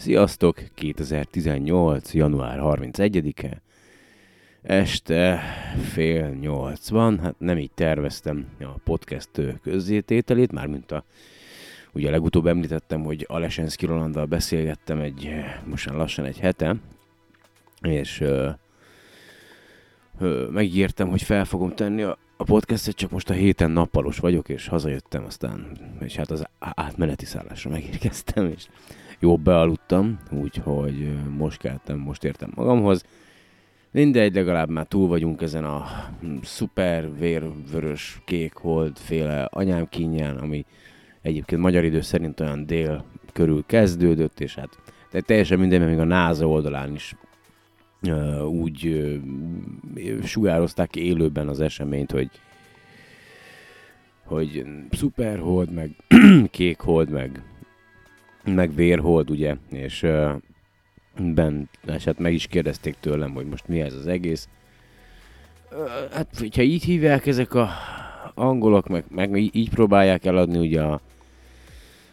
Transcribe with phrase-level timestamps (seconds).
[0.00, 0.62] Sziasztok!
[0.74, 2.14] 2018.
[2.14, 3.62] január 31-e.
[4.62, 5.40] Este
[5.92, 9.30] fél nyolc van, hát nem így terveztem a podcast
[9.62, 11.04] közzétételét, mármint a
[11.92, 15.30] Ugye legutóbb említettem, hogy Alesensky Rolanddal beszélgettem egy,
[15.64, 16.76] most lassan egy hete,
[17.80, 18.50] és ö,
[20.18, 24.48] ö, megígértem, hogy fel fogom tenni a, a podcastet, csak most a héten nappalos vagyok,
[24.48, 28.66] és hazajöttem, aztán, és hát az átmeneti szállásra megérkeztem, és
[29.20, 33.04] jó bealudtam, úgyhogy most keltem, most értem magamhoz.
[33.90, 35.84] Mindegy, legalább már túl vagyunk ezen a
[36.42, 40.64] szuper vérvörös kék hold féle anyám kínján, ami
[41.22, 44.78] egyébként magyar idő szerint olyan dél körül kezdődött, és hát
[45.10, 47.16] de teljesen minden, még a NASA oldalán is
[48.02, 48.86] uh, úgy
[49.94, 52.30] uh, sugározták élőben az eseményt, hogy
[54.24, 55.90] hogy szuperhold, meg
[56.50, 57.42] kékhold, meg
[58.54, 60.32] meg vérhold, ugye, és uh,
[61.18, 64.48] ben, és hát meg is kérdezték tőlem, hogy most mi ez az egész.
[65.72, 67.70] Uh, hát, hogyha így hívják ezek a
[68.34, 71.00] angolok, meg, meg így próbálják eladni ugye a,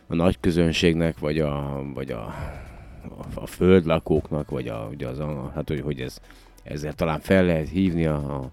[0.08, 5.22] a nagy közönségnek, vagy a, vagy a, a, a földlakóknak, vagy a, ugye az,
[5.53, 6.22] hát hogy, hogy ez,
[6.64, 8.52] ezzel talán fel lehet hívni a, a,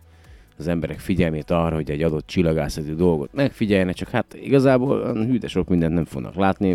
[0.58, 5.68] az emberek figyelmét arra, hogy egy adott csillagászati dolgot megfigyeljenek, csak hát igazából hűde sok
[5.68, 6.72] mindent nem fognak látni.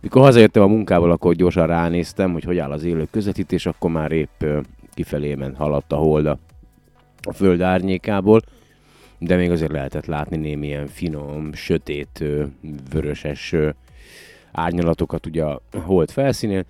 [0.00, 4.12] Mikor hazajöttem a munkából, akkor gyorsan ránéztem, hogy hogy áll az élő közvetítés, akkor már
[4.12, 4.44] épp
[4.94, 6.38] kifelé ment, haladt a holda
[7.22, 8.42] a föld árnyékából
[9.24, 12.24] de még azért lehetett látni némi ilyen finom, sötét,
[12.92, 13.54] vöröses
[14.52, 16.64] árnyalatokat ugye a hold felszínén.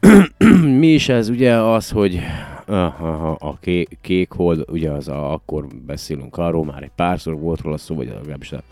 [0.80, 2.20] Mi is ez ugye az, hogy
[2.66, 3.58] a, a, a
[4.00, 8.08] kék, hold, ugye az a, akkor beszélünk arról, már egy párszor volt róla szó, vagy
[8.08, 8.62] legalábbis a,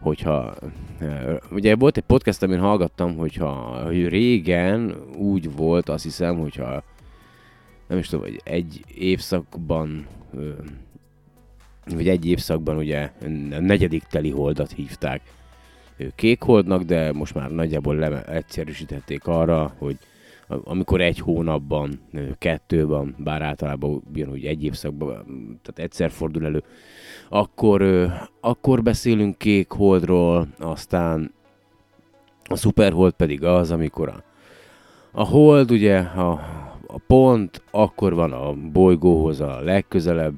[0.00, 0.54] hogyha,
[1.50, 6.82] ugye volt egy podcast, amin hallgattam, hogyha hogy régen úgy volt, azt hiszem, hogyha
[7.88, 10.06] nem is tudom, hogy egy évszakban
[11.86, 13.10] vagy egy évszakban ugye
[13.50, 15.20] a negyedik teli holdat hívták
[16.14, 19.98] kék holdnak, de most már nagyjából le- egyszerűsítették arra, hogy
[20.48, 22.00] amikor egy hónapban,
[22.38, 25.24] kettő van, bár általában ugyanúgy egy évszakban,
[25.62, 26.62] tehát egyszer fordul elő,
[27.28, 28.06] akkor,
[28.40, 31.32] akkor beszélünk kék holdról, aztán
[32.44, 34.22] a superhold pedig az, amikor a,
[35.12, 36.30] a hold ugye a,
[36.86, 40.34] a pont akkor van a bolygóhoz a legközelebb,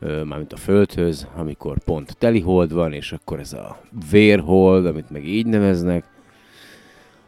[0.00, 5.26] mármint a Földhöz, amikor pont teli hold van, és akkor ez a vérhold, amit meg
[5.26, 6.04] így neveznek,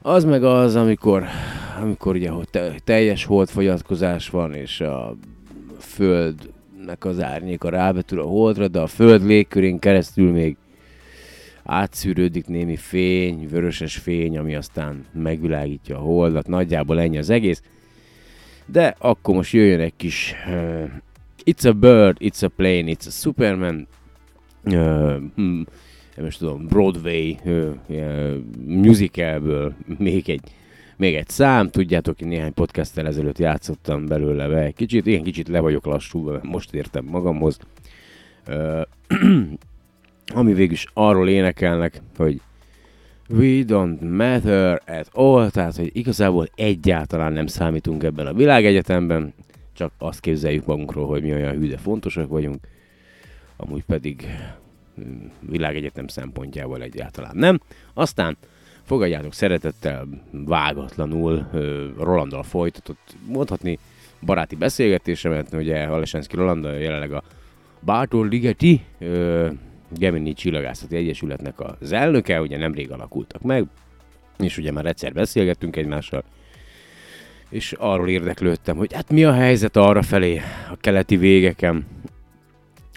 [0.03, 1.25] az meg az, amikor,
[1.81, 2.31] amikor ugye
[2.85, 5.17] teljes holdfogyatkozás van, és a
[5.79, 10.57] Földnek az árnyéka rávetül a holdra, de a Föld légkörén keresztül még
[11.65, 16.47] átszűrődik némi fény, vöröses fény, ami aztán megvilágítja a holdat.
[16.47, 17.62] Nagyjából ennyi az egész.
[18.67, 20.35] De akkor most jöjjön egy kis
[21.45, 23.89] It's a Bird, It's a Plane, It's a Superman,
[24.65, 25.67] uh, hmm,
[26.17, 27.37] most tudom, Broadway
[28.67, 30.43] musicalből még egy,
[30.97, 35.49] még egy szám, tudjátok, hogy néhány podcasttel ezelőtt játszottam belőle be egy kicsit, ilyen kicsit
[35.49, 37.59] le vagyok lassú, most értem magamhoz.
[40.34, 42.41] Ami végülis arról énekelnek, hogy
[43.29, 49.34] We don't matter at all, tehát hogy igazából egyáltalán nem számítunk ebben a világegyetemben,
[49.73, 52.59] csak azt képzeljük magunkról, hogy mi olyan hűde fontosak vagyunk,
[53.56, 54.27] amúgy pedig
[55.41, 57.61] világegyetem szempontjából egyáltalán nem.
[57.95, 58.37] Aztán
[58.83, 61.49] fogadjátok szeretettel, vágatlanul
[61.99, 63.79] Rolandal folytatott, mondhatni
[64.21, 67.23] baráti beszélgetésemet, ugye Alesensky Roland jelenleg a
[67.81, 68.81] Bátor Ligeti
[69.89, 73.67] Gemini Csillagászati Egyesületnek az elnöke, ugye nemrég alakultak meg,
[74.39, 76.25] és ugye már egyszer beszélgettünk egymással,
[77.49, 81.87] és arról érdeklődtem, hogy hát mi a helyzet arra felé, a keleti végeken,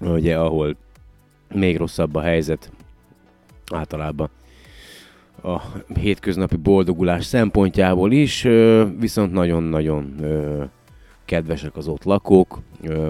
[0.02, 0.76] ugye, ahol
[1.56, 2.72] még rosszabb a helyzet
[3.74, 4.30] általában
[5.44, 5.62] a
[6.00, 8.47] hétköznapi boldogulás szempontjából is,
[9.00, 10.16] viszont nagyon-nagyon
[11.26, 12.62] kedvesek az ott lakók,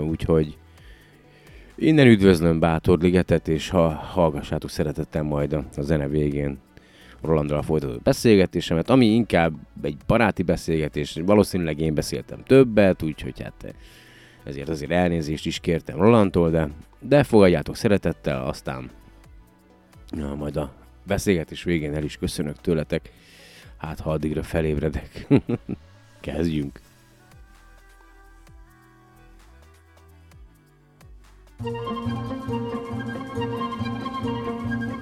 [0.10, 0.58] úgyhogy
[1.76, 6.58] innen üdvözlöm Bátor Ligetet, és ha hallgassátok szeretettel majd a zene végén
[7.22, 13.76] Rolandral folytatott beszélgetésemet, ami inkább egy baráti beszélgetés, valószínűleg én beszéltem többet, úgyhogy hát
[14.44, 16.70] ezért azért elnézést is kértem Rolandtól, de,
[17.08, 18.90] de fogadjátok szeretettel, aztán
[20.12, 20.72] ja, majd a
[21.08, 23.12] beszélgetés végén el is köszönök tőletek,
[23.78, 25.28] hát ha addigra felébredek.
[26.20, 26.80] Kezdjünk!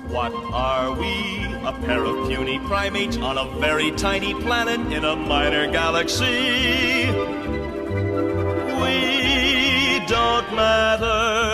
[0.09, 1.33] What are we
[1.65, 7.07] a pair of puny primates on a very tiny planet in a minor galaxy.
[8.81, 11.52] We don't matter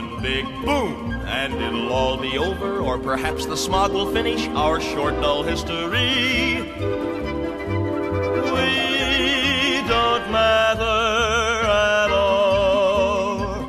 [0.00, 4.80] One big boom, and it'll all be over, or perhaps the smog will finish our
[4.80, 6.62] short, dull history.
[8.56, 13.68] We don't matter at all.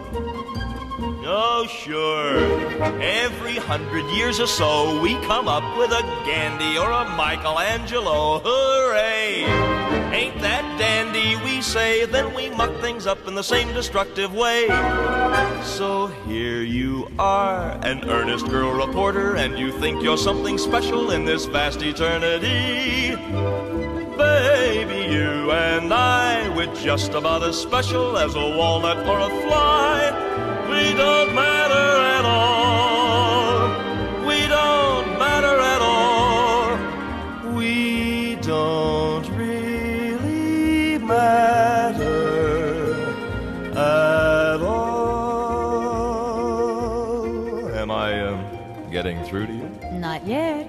[1.26, 2.38] Oh, sure.
[3.02, 8.40] Every hundred years or so, we come up with a Gandhi or a Michelangelo.
[8.42, 10.01] Hooray!
[10.14, 14.68] Ain't that dandy, we say, then we muck things up in the same destructive way.
[15.64, 21.24] So here you are, an earnest girl reporter, and you think you're something special in
[21.24, 23.16] this vast eternity.
[24.18, 30.12] Baby, you and I, we're just about as special as a walnut or a fly.
[30.70, 32.61] We don't matter at all.
[49.02, 49.68] Getting through to you?
[49.94, 50.68] Not yet.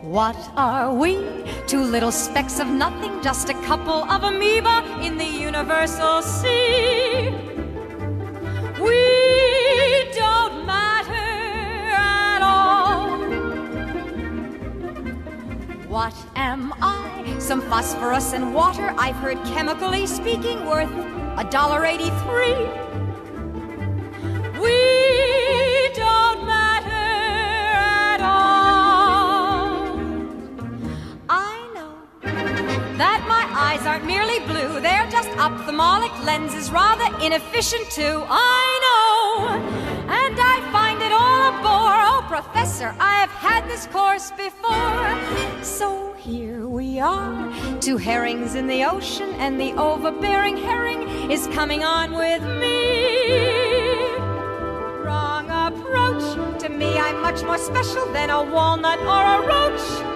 [0.00, 1.44] What are we?
[1.66, 7.28] Two little specks of nothing, just a couple of amoeba in the universal sea.
[8.80, 13.18] We don't matter at all.
[15.86, 17.36] What am I?
[17.38, 20.90] Some phosphorus and water, I've heard chemically speaking, worth
[21.36, 22.83] a dollar eighty-three.
[35.74, 38.24] Just ophthalmic lenses, rather inefficient too.
[38.28, 39.48] I know,
[40.12, 42.00] and I find it all a bore.
[42.02, 45.62] Oh, Professor, I've had this course before.
[45.62, 51.82] So here we are, two herrings in the ocean, and the overbearing herring is coming
[51.84, 54.16] on with me.
[55.02, 56.60] Wrong approach.
[56.60, 60.13] To me, I'm much more special than a walnut or a roach.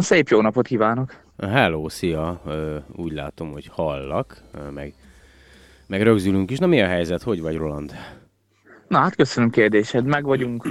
[0.00, 1.14] Na szép jó napot kívánok!
[1.38, 2.42] Hello, szia!
[2.96, 4.94] Úgy látom, hogy hallak, meg,
[5.86, 6.58] meg rögzülünk is.
[6.58, 7.22] Na mi a helyzet?
[7.22, 7.94] Hogy vagy, Roland?
[8.88, 10.68] Na hát köszönöm kérdésed, meg vagyunk.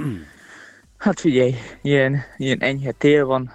[0.96, 3.52] Hát figyelj, ilyen, ilyen enyhe tél van,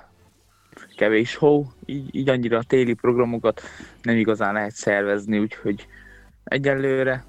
[0.96, 3.62] kevés hó, így, így annyira a téli programokat
[4.02, 5.88] nem igazán lehet szervezni, úgyhogy
[6.44, 7.26] egyelőre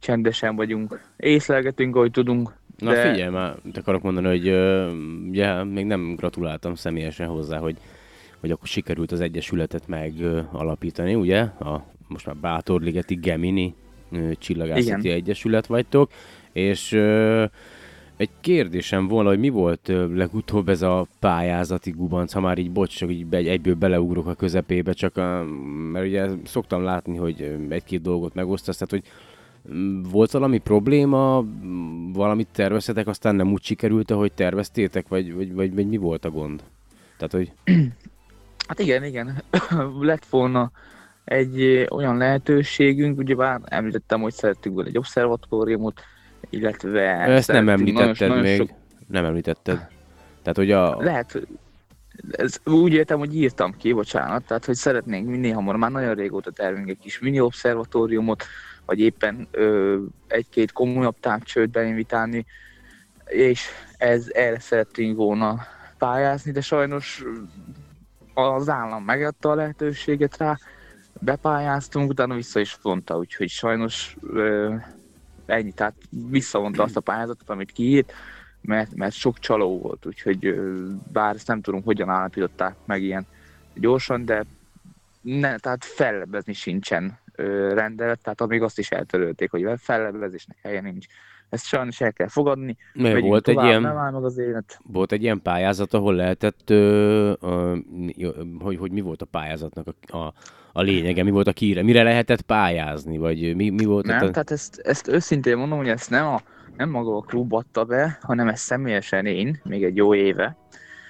[0.00, 2.57] csendesen vagyunk, észlelgetünk, ahogy tudunk.
[2.78, 3.10] Na de...
[3.10, 4.90] figyelj már, te akarok mondani, hogy ö,
[5.28, 7.76] ugye, még nem gratuláltam személyesen hozzá, hogy,
[8.40, 11.40] hogy akkor sikerült az Egyesületet meg ö, alapítani, ugye?
[11.40, 13.74] A most már Bátorligeti Gemini
[14.12, 15.16] ö, Csillagászati Igen.
[15.16, 16.10] Egyesület vagytok,
[16.52, 17.44] és ö,
[18.16, 22.70] egy kérdésem volna, hogy mi volt ö, legutóbb ez a pályázati gubanc, ha már így
[22.70, 25.44] bocs, csak így egy, egyből beleugrok a közepébe, csak a,
[25.92, 29.12] mert ugye szoktam látni, hogy egy-két dolgot megosztasz, tehát hogy
[30.10, 31.44] volt valami probléma,
[32.12, 36.30] valamit terveztetek, aztán nem úgy sikerült, ahogy terveztétek, vagy, vagy, vagy, vagy mi volt a
[36.30, 36.62] gond?
[37.16, 37.52] Tehát, hogy
[38.68, 39.42] Hát igen, igen,
[40.00, 40.70] lett volna
[41.24, 46.00] egy olyan lehetőségünk, ugye már említettem, hogy szerettünk volna egy obszervatóriumot,
[46.50, 48.56] illetve ezt nem nagyon- említetted nagyon még.
[48.56, 48.74] sok-
[49.06, 49.76] Nem említetted.
[50.42, 50.96] Tehát, hogy a...
[51.02, 51.46] Lehet,
[52.30, 56.50] ez úgy értem, hogy írtam ki, bocsánat, tehát hogy szeretnénk minél hamarabb, már nagyon régóta
[56.50, 58.44] tervünk egy kis mini obszervatóriumot,
[58.88, 59.48] vagy éppen
[60.26, 62.46] egy-két komolyabb távcsőt beinvitálni,
[63.24, 65.66] és ez erre szerettünk volna
[65.98, 67.24] pályázni, de sajnos
[68.34, 70.58] az állam megadta a lehetőséget rá,
[71.20, 74.74] bepályáztunk, utána vissza is vonta, úgyhogy sajnos ö,
[75.46, 78.12] ennyi, tehát visszavonta azt a pályázatot, amit kiírt,
[78.60, 83.26] mert, mert sok csaló volt, úgyhogy ö, bár ezt nem tudom, hogyan állapították meg ilyen
[83.74, 84.44] gyorsan, de
[85.20, 87.18] ne, tehát fellebbezni sincsen
[87.74, 91.06] rendelet, tehát amíg azt is eltörölték, hogy fellebbezésnek helye nincs.
[91.48, 92.76] Ezt sajnos el kell fogadni.
[92.94, 94.80] Mert volt tovább, egy ilyen, Nem áll meg az élet.
[94.82, 97.76] volt egy ilyen pályázat, ahol lehetett, ö, ö,
[98.60, 100.32] hogy, hogy mi volt a pályázatnak a, a,
[100.72, 104.30] a lényege, mi volt a kíre, mire lehetett pályázni, vagy mi, mi volt Nem, a...
[104.30, 106.40] tehát ezt, ezt őszintén mondom, hogy ezt nem, a,
[106.76, 110.56] nem maga a klub adta be, hanem ezt személyesen én, még egy jó éve,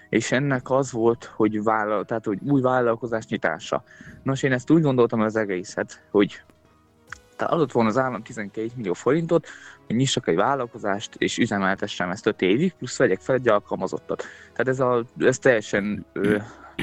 [0.09, 3.83] és ennek az volt, hogy, vállal, tehát, hogy új vállalkozás nyitása.
[4.23, 6.43] Nos, én ezt úgy gondoltam az egészet, hogy
[7.37, 9.47] tehát adott volna az állam 12 millió forintot,
[9.87, 14.25] hogy nyissak egy vállalkozást, és üzemeltessem ezt 5 évig, plusz vegyek fel egy alkalmazottat.
[14.53, 16.37] Tehát ez, a, ez teljesen ö,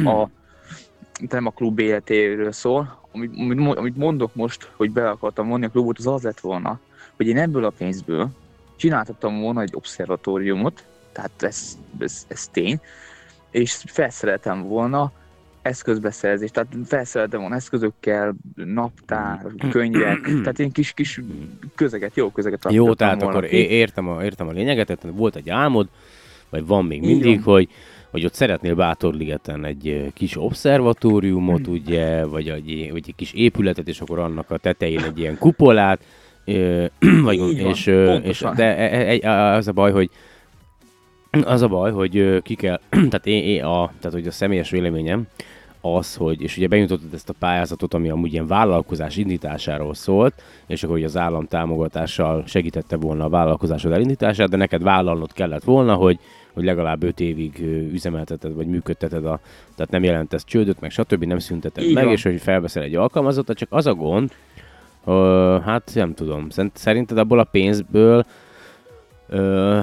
[0.03, 0.29] a,
[1.29, 2.99] nem a klub életéről szól.
[3.11, 6.39] Amit, amit mo- amit mondok most, hogy be akartam vonni a klubot, az az lett
[6.39, 6.79] volna,
[7.15, 8.29] hogy én ebből a pénzből
[8.75, 12.79] csináltattam volna egy obszervatóriumot, tehát ez, ez, ez tény,
[13.55, 15.11] és felszereltem volna
[15.61, 21.21] eszközbeszerzést, tehát felszereltem volna eszközökkel, naptár, könyvek, tehát én kis-kis
[21.75, 23.55] közeget, jó közeget Jó, tehát volna akkor ki.
[23.55, 25.87] értem a, értem a lényeget, tehát volt egy álmod,
[26.49, 27.53] vagy van még mindig, van.
[27.53, 27.69] hogy,
[28.11, 33.87] hogy ott szeretnél Bátorligeten egy ö, kis obszervatóriumot, ugye, vagy egy, vagy egy kis épületet,
[33.87, 36.03] és akkor annak a tetején egy ilyen kupolát,
[36.45, 36.85] ö,
[37.23, 38.55] vagy, Így van, és, és, pontosan.
[38.55, 40.09] de e- e- e- az a baj, hogy
[41.43, 45.27] az a baj, hogy ki kell, tehát én, én a, tehát hogy a személyes véleményem
[45.81, 50.33] az, hogy, és ugye benyújtottad ezt a pályázatot, ami amúgy ilyen vállalkozás indításáról szólt,
[50.67, 55.63] és akkor ugye az állam támogatással segítette volna a vállalkozásod elindítását, de neked vállalnod kellett
[55.63, 56.19] volna, hogy,
[56.53, 57.59] hogy legalább 5 évig
[57.91, 59.39] üzemelteted, vagy működteted a,
[59.75, 61.23] tehát nem jelentesz csődöt, meg stb.
[61.23, 64.31] nem szünteted meg, és hogy felveszel egy alkalmazottat, csak az a gond,
[65.05, 68.25] ö, hát nem tudom, szerint- szerinted abból a pénzből
[69.27, 69.79] Ö,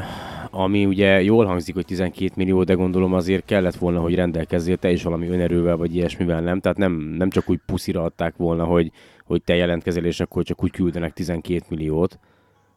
[0.54, 4.90] ami ugye jól hangzik, hogy 12 millió, de gondolom azért kellett volna, hogy rendelkezzél te
[4.90, 6.60] is valami önerővel, vagy ilyesmivel, nem?
[6.60, 8.90] Tehát nem, nem csak úgy puszira adták volna, hogy,
[9.24, 12.18] hogy te jelentkezel, és akkor csak úgy küldenek 12 milliót.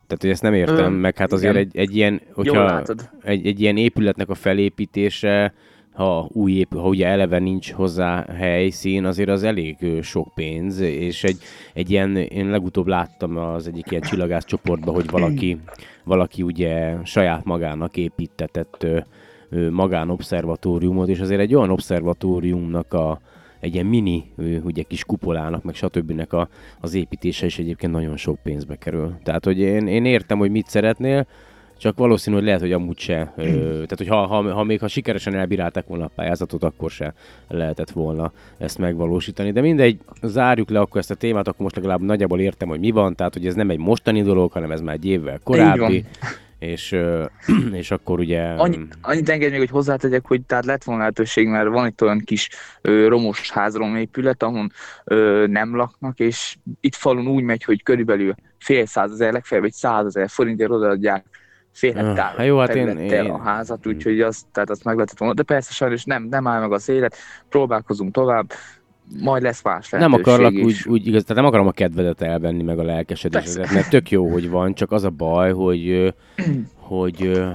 [0.08, 1.66] Tehát, hogy ezt nem értem, Ö, meg hát azért igen.
[1.66, 2.84] egy, egy ilyen, hogyha
[3.22, 5.54] egy, egy ilyen épületnek a felépítése,
[5.96, 11.24] ha új épül, ha ugye eleve nincs hozzá helyszín, azért az elég sok pénz, és
[11.24, 11.38] egy,
[11.74, 15.58] egy ilyen, én legutóbb láttam az egyik ilyen csillagász csoportban, hogy valaki,
[16.04, 18.88] valaki ugye saját magának építetett
[19.70, 23.20] magánobszervatóriumot, és azért egy olyan obszervatóriumnak a,
[23.60, 24.24] egy ilyen mini,
[24.64, 26.34] ugye kis kupolának, meg stb.
[26.34, 26.48] A,
[26.80, 29.16] az építése is egyébként nagyon sok pénzbe kerül.
[29.24, 31.28] Tehát, hogy én, én értem, hogy mit szeretnél,
[31.78, 33.34] csak valószínű, hogy lehet, hogy amúgy se.
[33.36, 37.14] Ö, tehát, hogy ha, ha, ha még ha sikeresen elbírálták volna a pályázatot, akkor se
[37.48, 39.52] lehetett volna ezt megvalósítani.
[39.52, 42.92] De mindegy, zárjuk le akkor ezt a témát, akkor most legalább nagyjából értem, hogy mi
[42.92, 43.16] van.
[43.16, 46.06] Tehát, hogy ez nem egy mostani dolog, hanem ez már egy évvel korábbi.
[46.60, 47.26] És, ö,
[47.72, 48.42] és akkor ugye...
[48.42, 52.20] Annyit, annyit engedj még, hogy hozzátegyek, hogy tehát lett volna lehetőség, mert van itt olyan
[52.20, 52.50] kis
[52.82, 54.70] ö, romos házrom épület, ahol
[55.04, 60.30] ö, nem laknak, és itt falun úgy megy, hogy körülbelül fél százezer, legfeljebb egy százezer
[60.30, 61.26] forintért odaadják
[61.76, 64.96] fél Ah, hektár hát jó, hát én- én- a házat, úgyhogy az, tehát azt meg
[64.96, 65.34] lehetett volna.
[65.34, 67.16] De persze sajnos nem, nem áll meg az élet,
[67.50, 68.52] próbálkozunk tovább,
[69.22, 70.64] majd lesz más nem akarlak is.
[70.64, 74.32] úgy, úgy igaz, tehát nem akarom a kedvedet elvenni, meg a lelkesedésedet, mert tök jó,
[74.32, 76.14] hogy van, csak az a baj, hogy,
[76.76, 77.52] hogy ö,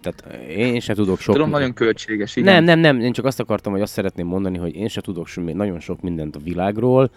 [0.00, 1.34] tehát én se tudok sok...
[1.34, 2.52] Tudom, nagyon költséges, igen.
[2.54, 5.26] Nem, nem, nem, én csak azt akartam, hogy azt szeretném mondani, hogy én se tudok
[5.36, 7.10] nagyon sok mindent a világról,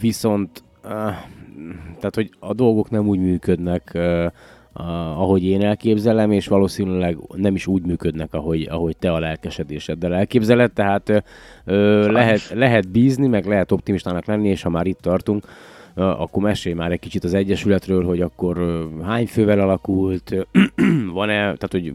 [0.00, 0.62] viszont
[1.98, 4.26] tehát, hogy a dolgok nem úgy működnek, uh,
[5.16, 10.72] ahogy én elképzelem, és valószínűleg nem is úgy működnek, ahogy, ahogy te a lelkesedéseddel elképzeled,
[10.72, 11.22] tehát
[11.64, 15.46] ö, lehet, lehet bízni, meg lehet optimistának lenni, és ha már itt tartunk,
[15.94, 20.46] akkor mesélj már egy kicsit az Egyesületről, hogy akkor hány fővel alakult,
[21.12, 21.94] van-e, tehát hogy,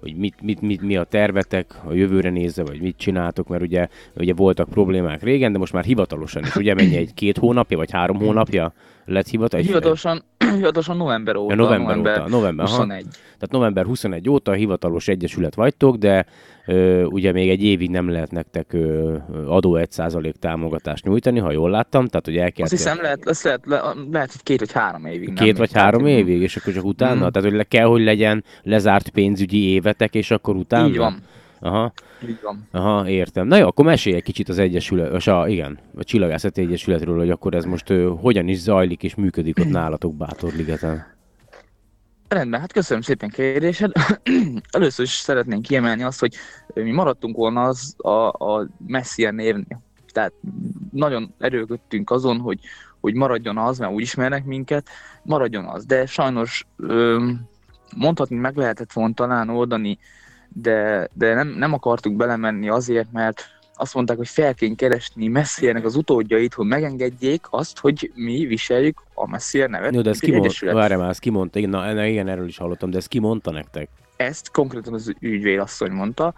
[0.00, 3.88] hogy mit, mit, mit, mi a tervetek a jövőre nézve, vagy mit csináltok, mert ugye,
[4.16, 7.90] ugye voltak problémák régen, de most már hivatalosan is, ugye mennyi egy két hónapja, vagy
[7.90, 8.72] három hónapja
[9.04, 9.66] lett hivatalos?
[9.66, 10.22] Hivatalosan,
[10.56, 12.74] hivatalosan november óta, Ja, november, óta, november, aha.
[12.76, 13.02] 21.
[13.24, 16.26] Tehát november 21 óta hivatalos egyesület vagytok, de
[16.66, 21.70] ö, ugye még egy évig nem lehet nektek ö, adó 1% támogatást nyújtani, ha jól
[21.70, 22.64] láttam, tehát hogy el kell...
[22.64, 23.82] Azt hiszem, lehet, azt lehet, le,
[24.12, 25.26] lehet, hogy két vagy három évig.
[25.26, 25.44] nem?
[25.44, 27.14] Két vagy Tehát, három hogy- évig, és akkor csak utána?
[27.20, 27.30] Mhm.
[27.30, 30.88] Tehát, hogy le kell, hogy legyen lezárt pénzügyi évetek, és akkor utána?
[30.88, 31.18] Így van,
[31.64, 31.92] Aha,
[32.28, 32.68] így van.
[32.70, 33.46] aha, értem.
[33.46, 37.54] Na jó, akkor mesélj egy kicsit az Egyesület, a, igen, a Csillagászati Egyesületről, hogy akkor
[37.54, 41.06] ez most ö, hogyan is zajlik és működik ott nálatok Bátorligeten.
[42.28, 43.92] Rendben, hát köszönöm szépen kérdésed.
[44.70, 46.34] Először is szeretnénk kiemelni azt, hogy
[46.74, 49.82] mi maradtunk volna az a, a Messier névnél.
[50.12, 50.32] Tehát
[50.92, 52.58] nagyon erőködtünk azon, hogy,
[53.00, 54.88] hogy maradjon az, mert úgy ismernek minket,
[55.22, 55.84] maradjon az.
[55.84, 56.66] De sajnos
[57.96, 59.98] mondhatni meg lehetett volna talán oldani,
[60.54, 65.84] de, de nem, nem akartuk belemenni azért, mert azt mondták, hogy fel kéne keresni Messiernek
[65.84, 69.94] az utódjait, hogy megengedjék azt, hogy mi viseljük a Messier nevet.
[69.94, 70.48] Jó, de ezt mint ki egy mondta?
[70.48, 70.74] egyesület.
[70.74, 71.58] Várjál már, ezt ki mondta?
[71.58, 73.88] Igen, na, igen, erről is hallottam, de ezt ki mondta nektek?
[74.16, 76.34] Ezt konkrétan az ügyvédasszony mondta,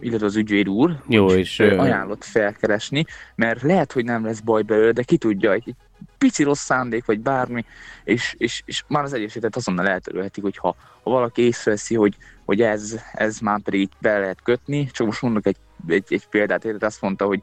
[0.00, 1.60] illetve az ügyvéd úr, Jó, és...
[1.60, 3.04] ajánlott felkeresni,
[3.34, 5.74] mert lehet, hogy nem lesz baj belőle, de ki tudja, egy
[6.18, 7.64] pici rossz szándék, vagy bármi,
[8.04, 13.00] és, és, és már az Egyesületet azonnal eltörölhetik, hogy ha, valaki észreveszi, hogy, hogy ez,
[13.12, 15.56] ez már pedig itt be lehet kötni, csak most mondok egy,
[15.88, 16.82] egy, egy példát, érted?
[16.82, 17.40] azt mondta, hogy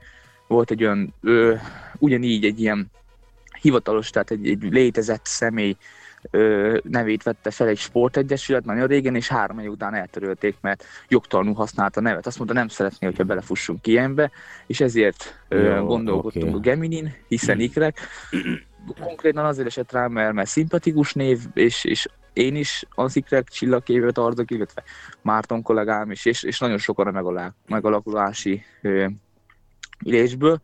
[0.48, 1.56] volt egy olyan, ö,
[1.98, 2.92] ugyanígy egy ilyen
[3.62, 5.78] hivatalos, tehát egy, egy létezett személy
[6.32, 11.54] ö, nevét vette fel egy sportegyesület nagyon régen, és három év után eltörölték, mert jogtalanul
[11.54, 12.26] használta a nevet.
[12.26, 14.32] Azt mondta, nem szeretné, hogyha belefussunk ilyenbe,
[14.68, 16.56] és ezért ö, Jó, gondolkodtunk oké.
[16.56, 18.00] a Geminin, hiszen ikrek.
[19.02, 24.14] Konkrétan azért esett rám, mert, mert szimpatikus név, és, és én is az ikrek csillagkévet
[24.14, 24.84] tartok, illetve
[25.22, 29.06] Márton kollégám is, és, és nagyon sokan a megalakulási ö,
[30.06, 30.62] ülésből.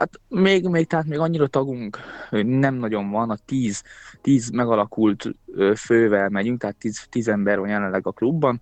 [0.00, 1.98] Hát még, még, tehát még annyira tagunk
[2.30, 3.82] nem nagyon van, a tíz,
[4.20, 5.30] tíz megalakult
[5.76, 8.60] fővel megyünk, tehát tíz, tíz ember van jelenleg a klubban.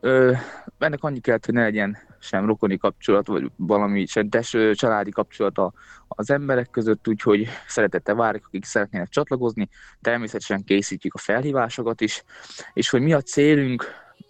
[0.00, 0.32] Ö,
[0.78, 5.58] ennek annyi kellett, hogy ne legyen sem rokoni kapcsolat, vagy valami sem tes, családi kapcsolat
[5.58, 5.72] a,
[6.08, 9.68] az emberek között, úgyhogy szeretettel várjuk, akik szeretnének csatlakozni.
[10.00, 12.22] Természetesen készítjük a felhívásokat is,
[12.72, 13.84] és hogy mi a célunk,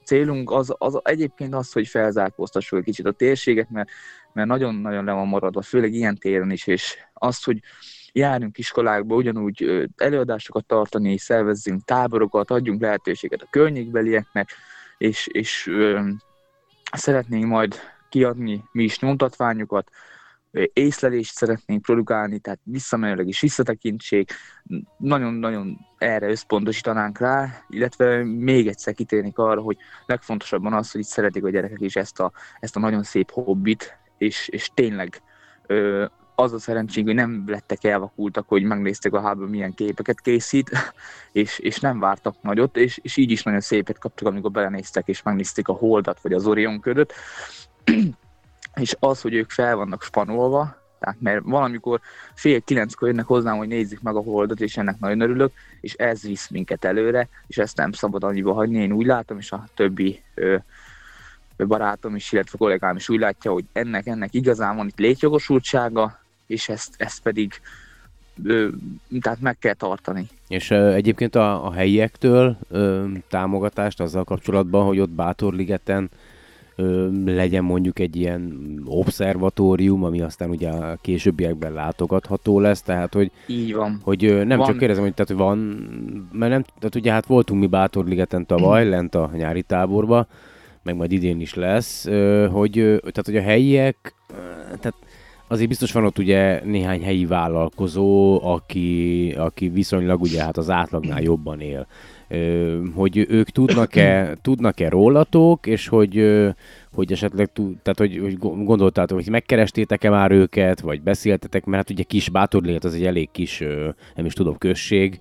[0.04, 3.88] célunk az, az egyébként az, hogy felzárkóztassuk egy kicsit a térséget, mert,
[4.36, 7.60] mert nagyon-nagyon le van maradva, főleg ilyen téren is, és azt, hogy
[8.12, 14.48] járjunk iskolákba, ugyanúgy előadásokat tartani, szervezzünk táborokat, adjunk lehetőséget a környékbelieknek,
[14.98, 15.70] és, és
[16.92, 17.74] szeretnénk majd
[18.08, 19.90] kiadni mi is nyomtatványokat,
[20.72, 24.32] észlelést szeretnénk produkálni, tehát visszamenőleg is visszatekintsék,
[24.96, 29.76] nagyon-nagyon erre összpontosítanánk rá, illetve még egyszer kitérnék arra, hogy
[30.06, 33.98] legfontosabban az, hogy itt szeretik a gyerekek is ezt a, ezt a nagyon szép hobbit,
[34.18, 35.22] és, és tényleg
[35.66, 36.04] ö,
[36.34, 40.70] az a szerencsénk, hogy nem lettek elvakultak, hogy megnéztek a háború milyen képeket készít,
[41.32, 45.22] és, és nem vártak nagyot, és, és így is nagyon szépet kaptak, amikor belenéztek, és
[45.22, 47.12] megnézték a Holdat, vagy az Orion ködöt.
[48.74, 52.00] és az, hogy ők fel vannak spanolva, tehát mert valamikor
[52.34, 56.22] fél kilenckor jönnek hozzám, hogy nézzük meg a Holdat, és ennek nagyon örülök, és ez
[56.22, 60.22] visz minket előre, és ezt nem szabad annyiba hagyni, én úgy látom, és a többi
[60.34, 60.56] ö,
[61.64, 66.68] barátom is, illetve kollégám is úgy látja, hogy ennek, ennek igazán van itt létjogosultsága, és
[66.68, 67.52] ezt, ezt pedig
[68.44, 68.68] ö,
[69.20, 70.26] tehát meg kell tartani.
[70.48, 76.10] És ö, egyébként a, a helyiektől ö, támogatást azzal kapcsolatban, hogy ott Bátorligeten
[76.76, 83.30] ö, legyen mondjuk egy ilyen obszervatórium, ami aztán ugye a későbbiekben látogatható lesz, tehát hogy,
[83.46, 84.00] Így van.
[84.02, 84.66] hogy ö, nem Van.
[84.66, 85.58] csak kérdezem, hogy, tehát, hogy van,
[86.32, 90.26] mert nem, tehát ugye hát voltunk mi Bátorligeten tavaly, lent a nyári táborba,
[90.86, 92.04] meg majd idén is lesz,
[92.50, 94.14] hogy, tehát, hogy a helyiek,
[94.80, 94.94] tehát
[95.48, 101.22] azért biztos van ott ugye néhány helyi vállalkozó, aki, aki viszonylag ugye hát az átlagnál
[101.22, 101.86] jobban él.
[102.94, 106.42] Hogy ők tudnak-e, tudnak-e rólatok, és hogy,
[106.92, 112.02] hogy esetleg, tehát hogy, hogy gondoltátok, hogy megkerestétek-e már őket, vagy beszéltetek, mert hát ugye
[112.02, 113.62] kis Bátorliget az egy elég kis,
[114.14, 115.20] nem is tudom, község,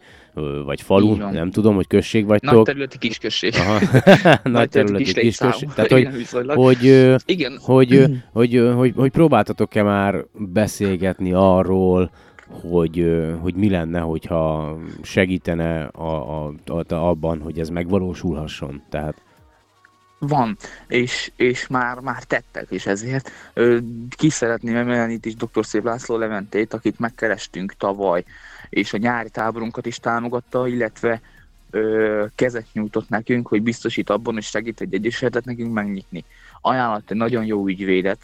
[0.66, 2.66] vagy falu, nem tudom, hogy község Nagy vagytok.
[2.66, 3.54] területi kisközség.
[3.56, 3.80] Aha.
[4.44, 5.52] Nagy területi kis létszámú.
[5.52, 5.70] község.
[5.74, 6.84] Tehát, hogy, Igen, hogy,
[7.26, 12.12] Igen, hogy, hogy, ö, hogy, hogy próbáltatok-e már beszélgetni arról,
[12.62, 18.82] hogy, hogy mi lenne, hogyha segítene a, a, a, abban, hogy ez megvalósulhasson.
[18.90, 19.22] Tehát
[20.20, 23.32] Van, és, és már, már tettek is ezért.
[23.54, 23.78] Ö,
[24.10, 25.66] Ki szeretném emelni itt is dr.
[25.66, 28.24] Szép László Leventét, akit megkerestünk tavaly,
[28.70, 31.22] és a nyári táborunkat is támogatta, illetve
[31.72, 36.24] ö, kezet nyújtott nekünk, hogy biztosít abban, hogy segít egy egyesületet nekünk megnyitni.
[36.62, 38.20] Ajánlott egy nagyon jó ügyvédet,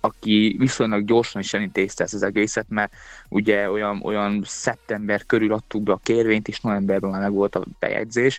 [0.00, 2.92] aki viszonylag gyorsan is elintézte ezt az egészet, mert
[3.28, 7.64] ugye olyan, olyan szeptember körül adtuk be a kérvényt, és novemberben már meg volt a
[7.78, 8.38] bejegyzés.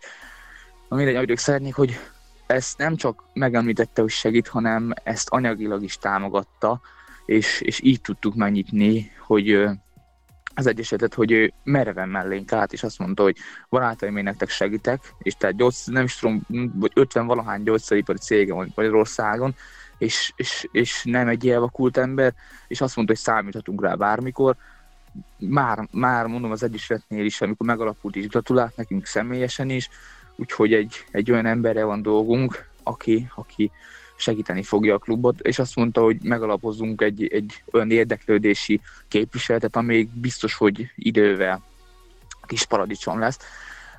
[0.89, 1.99] Na mindegy, ők szeretnék, hogy
[2.53, 6.81] ezt nem csak megemlítette, hogy segít, hanem ezt anyagilag is támogatta,
[7.25, 9.69] és, és így tudtuk megnyitni, hogy
[10.55, 13.37] az Egyesületet, hogy ő mereven mellénk állt, és azt mondta, hogy
[13.69, 16.41] barátaim, én nektek segítek, és tehát gyógyszer, nem is tudom,
[16.73, 19.55] vagy 50 valahány gyógyszeripari cége van Magyarországon,
[19.97, 22.33] és, és, és nem egy elvakult ember,
[22.67, 24.55] és azt mondta, hogy számíthatunk rá bármikor.
[25.37, 29.89] Már, már mondom az Egyesületnél is, amikor megalakult is, gratulált nekünk személyesen is,
[30.41, 33.71] úgyhogy egy, egy olyan emberre van dolgunk, aki, aki
[34.15, 40.09] segíteni fogja a klubot, és azt mondta, hogy megalapozzunk egy, egy olyan érdeklődési képviseletet, ami
[40.13, 41.61] biztos, hogy idővel
[42.41, 43.37] kis paradicsom lesz.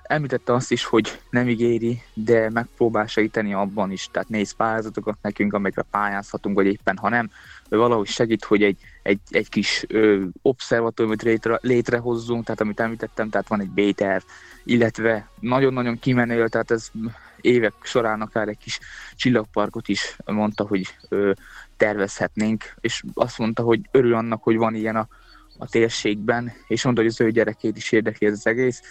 [0.02, 5.52] Említette azt is, hogy nem ígéri, de megpróbál segíteni abban is, tehát néz pályázatokat nekünk,
[5.52, 7.31] amikre pályázhatunk, vagy éppen ha nem,
[7.76, 13.48] valahogy segít, hogy egy, egy, egy kis ö, obszervatóriumot létre, létrehozzunk, tehát amit említettem, tehát
[13.48, 14.22] van egy B-terv,
[14.64, 16.90] illetve nagyon-nagyon kimenő, tehát ez
[17.40, 18.78] évek során akár egy kis
[19.14, 21.32] csillagparkot is mondta, hogy ö,
[21.76, 25.08] tervezhetnénk, és azt mondta, hogy örül annak, hogy van ilyen a,
[25.58, 28.82] a térségben, és mondta, hogy az ő gyerekét is érdekli ez az egész,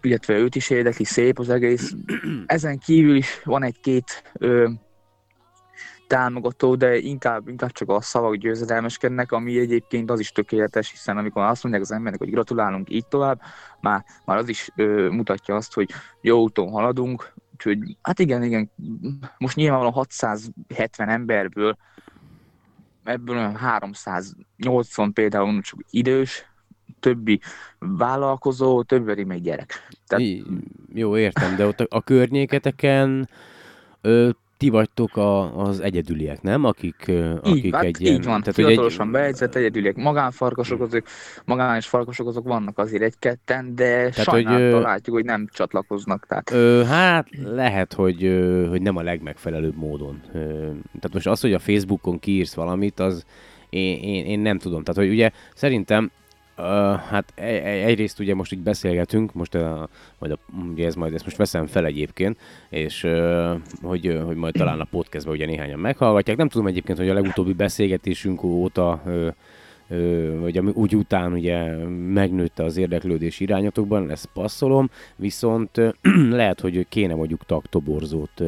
[0.00, 1.94] illetve őt is érdekli, szép az egész.
[2.46, 4.32] Ezen kívül is van egy-két
[6.08, 11.42] támogató, de inkább, inkább csak a szavak győzedelmeskednek, ami egyébként az is tökéletes, hiszen amikor
[11.42, 13.40] azt mondják az embernek, hogy gratulálunk így tovább,
[13.80, 15.90] már, már az is ö, mutatja azt, hogy
[16.20, 18.70] jó úton haladunk, úgyhogy hát igen, igen,
[19.38, 21.76] most nyilvánvalóan 670 emberből
[23.04, 26.46] ebből olyan 380 például csak idős,
[27.00, 27.40] többi
[27.78, 29.88] vállalkozó, többi még gyerek.
[30.06, 30.24] Tehát...
[30.92, 33.28] Jó, értem, de ott a, környéketeken
[34.58, 36.64] ti vagytok a, az egyedüliek, nem?
[36.64, 37.10] Akik,
[37.42, 38.14] akik így, hát egy ilyen...
[38.14, 39.12] Így van, tehát, fiatalosan egy...
[39.12, 39.96] bejegyzett egyedüliek.
[39.96, 41.02] Magánfarkasok, azok,
[41.44, 46.26] magános farkasok azok vannak azért egy-ketten, de tehát, sajnálattal hogy, látjuk, hogy nem csatlakoznak.
[46.26, 46.50] Tehát.
[46.50, 48.20] Ö, hát lehet, hogy,
[48.68, 50.20] hogy nem a legmegfelelőbb módon.
[50.32, 53.24] Tehát most az, hogy a Facebookon kiírsz valamit, az
[53.70, 54.82] én, én, én nem tudom.
[54.82, 56.10] Tehát, hogy ugye szerintem
[56.58, 56.64] Uh,
[56.96, 57.32] hát
[57.84, 60.38] egyrészt ugye most így beszélgetünk, most a, majd a,
[60.72, 63.06] ugye ez majd ezt most veszem fel egyébként, és
[63.82, 66.36] hogy, hogy majd talán a podcastban ugye néhányan meghallgatják.
[66.36, 69.28] Nem tudom egyébként, hogy a legutóbbi beszélgetésünk óta uh,
[70.40, 71.76] vagy úgy után ugye
[72.12, 75.80] megnőtte az érdeklődés irányatokban, ezt passzolom, viszont
[76.30, 78.42] lehet, hogy kéne mondjuk taktoborzót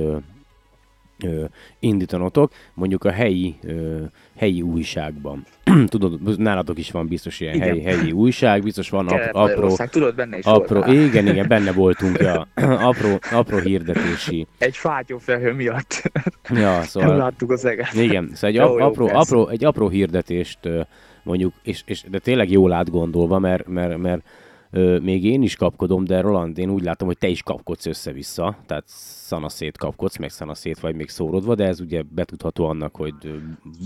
[1.24, 1.44] ö,
[1.78, 4.02] indítanotok, mondjuk a helyi, ö,
[4.37, 5.44] helyi újságban.
[5.87, 9.76] Tudod, nálatok is van biztos ilyen helyi, helyi újság, biztos van ap, apró...
[9.90, 12.48] Tudod, benne is apró, volt, igen, igen, benne voltunk, ja.
[12.90, 14.46] apró, apró hirdetési.
[14.59, 16.02] Egy fátyófelhő miatt.
[16.48, 17.09] ja, szóval...
[17.09, 17.94] Nem láttuk az eget.
[17.94, 20.59] Igen, szóval egy, jó, apró, jó, apró, egy apró hirdetést
[21.22, 24.22] mondjuk, és, és de tényleg jól átgondolva, mert, mert, mert
[25.02, 28.85] még én is kapkodom, de Roland, én úgy látom, hogy te is kapkodsz össze-vissza, tehát
[28.87, 33.14] szanaszét kapkodsz, meg szanaszét vagy még szórodva, de ez ugye betudható annak, hogy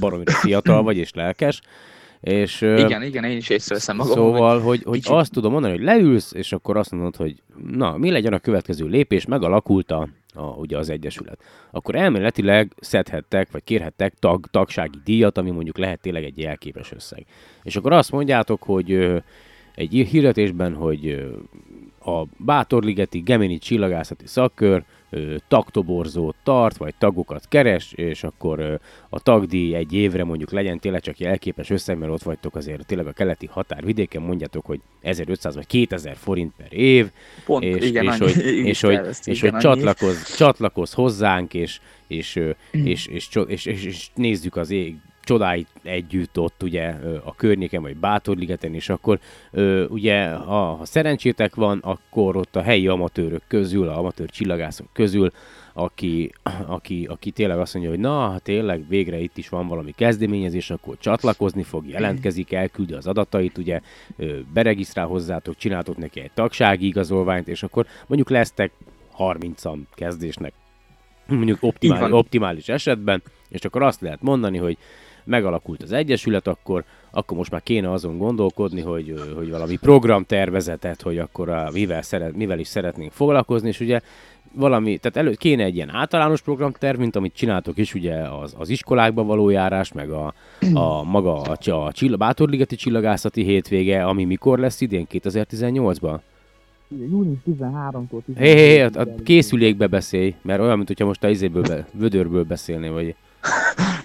[0.00, 1.60] baromira fiatal vagy és lelkes.
[2.20, 4.12] És, igen, igen, én is észreveszem magam.
[4.12, 5.12] Szóval, hogy, hogy kicsit...
[5.12, 8.86] azt tudom mondani, hogy leülsz, és akkor azt mondod, hogy na, mi legyen a következő
[8.86, 11.38] lépés, megalakult a, a, ugye az Egyesület.
[11.70, 17.26] Akkor elméletileg szedhettek, vagy kérhettek tag, tagsági díjat, ami mondjuk lehet tényleg egy jelképes összeg.
[17.62, 19.22] És akkor azt mondjátok, hogy
[19.74, 21.26] egy hirdetésben, hogy
[22.04, 24.84] a Bátorligeti Gemini csillagászati szakkör
[25.48, 31.20] tagtoborzót tart, vagy tagokat keres, és akkor a tagdíj egy évre mondjuk legyen tényleg csak
[31.20, 36.16] elképes összeg, mert ott vagytok azért tényleg a keleti határvidéken, mondjátok, hogy 1500 vagy 2000
[36.16, 37.10] forint per év,
[37.44, 42.40] Pont, és, igen, és, annyi, hogy, és, hogy, és hogy csatlakoz, csatlakoz hozzánk, és, és,
[42.70, 47.96] és, és, és, és, és nézzük az ég csodáit együtt ott ugye a környéken, vagy
[47.96, 49.18] Bátorligeten, és akkor
[49.88, 55.32] ugye ha, ha szerencsétek van, akkor ott a helyi amatőrök közül, a amatőr csillagászok közül,
[55.72, 56.32] aki,
[56.66, 60.70] aki, aki tényleg azt mondja, hogy na, ha tényleg végre itt is van valami kezdeményezés,
[60.70, 63.80] akkor csatlakozni fog, jelentkezik, elküldi az adatait, ugye
[64.52, 68.72] beregisztrál hozzátok, csináltok neki egy tagsági igazolványt, és akkor mondjuk lesztek
[69.18, 70.52] 30-an kezdésnek,
[71.26, 74.76] mondjuk optimál, optimális esetben, és akkor azt lehet mondani, hogy
[75.24, 81.18] megalakult az Egyesület, akkor, akkor most már kéne azon gondolkodni, hogy, hogy valami programtervezetet, hogy
[81.18, 84.00] akkor a, mivel, szeret, mivel is szeretnénk foglalkozni, és ugye
[84.54, 88.68] valami, tehát előtt kéne egy ilyen általános programterv, mint amit csináltok is, ugye az, az
[88.68, 90.34] iskolákba való járás, meg a,
[90.74, 91.56] a maga a,
[91.86, 96.18] a Csill- Bátorligeti csillagászati hétvége, ami mikor lesz idén, 2018-ban?
[96.88, 101.28] Június 13-tól Hé, hé, hé, a, a készülékbe beszélj, mert olyan, mint hogyha most a
[101.28, 103.14] izéből, be, vödörből beszélnél, vagy...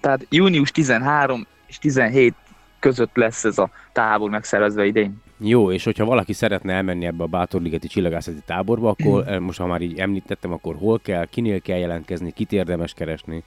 [0.00, 2.34] Tehát június 13 és 17
[2.78, 5.22] között lesz ez a tábor megszervezve idén.
[5.38, 9.66] Jó, és hogyha valaki szeretne elmenni ebbe a Bátorligeti csillagászati táborba, akkor eh, most ha
[9.66, 13.44] már így említettem, akkor hol kell, kinél kell jelentkezni, kit érdemes keresni?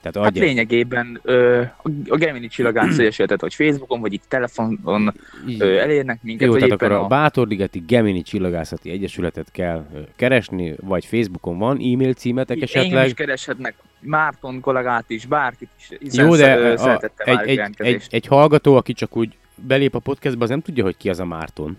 [0.00, 0.42] Tehát hát adja...
[0.42, 1.62] lényegében ö,
[2.08, 5.14] a Gemini Csillagász Egyesületet, vagy Facebookon, vagy itt telefonon
[5.58, 6.46] ö, elérnek minket.
[6.48, 11.76] Jó, tehát akkor a, a Bátorligeti Gemini Csillagászati Egyesületet kell ö, keresni, vagy Facebookon van
[11.76, 12.84] e-mail címetek esetleg.
[12.84, 16.16] Engem is kereshetnek, Márton kollégát is, bárkit is.
[16.16, 20.50] Jó, de a, egy, egy, egy, egy, hallgató, aki csak úgy belép a podcastba, az
[20.50, 21.76] nem tudja, hogy ki az a Márton.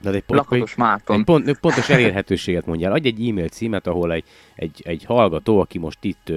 [0.00, 1.18] De egy pont, Lakatos Márton.
[1.18, 2.92] Egy pont, pontos elérhetőséget mondjál.
[2.92, 4.24] Adj egy e-mail címet, ahol egy,
[4.54, 6.32] egy, egy hallgató, aki most itt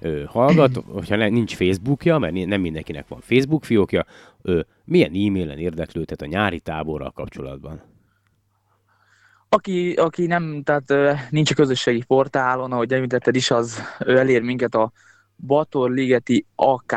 [0.00, 4.04] ö, ö, hallgat, hogyha ne, nincs Facebookja, mert nem mindenkinek van Facebook fiókja,
[4.42, 7.82] ö, milyen e-mailen érdeklődhet a nyári táborral kapcsolatban?
[9.48, 14.42] Aki, aki nem, tehát ö, nincs a közösségi portálon, ahogy említetted is, az ő elér
[14.42, 14.92] minket a
[15.46, 16.96] batorligeti ak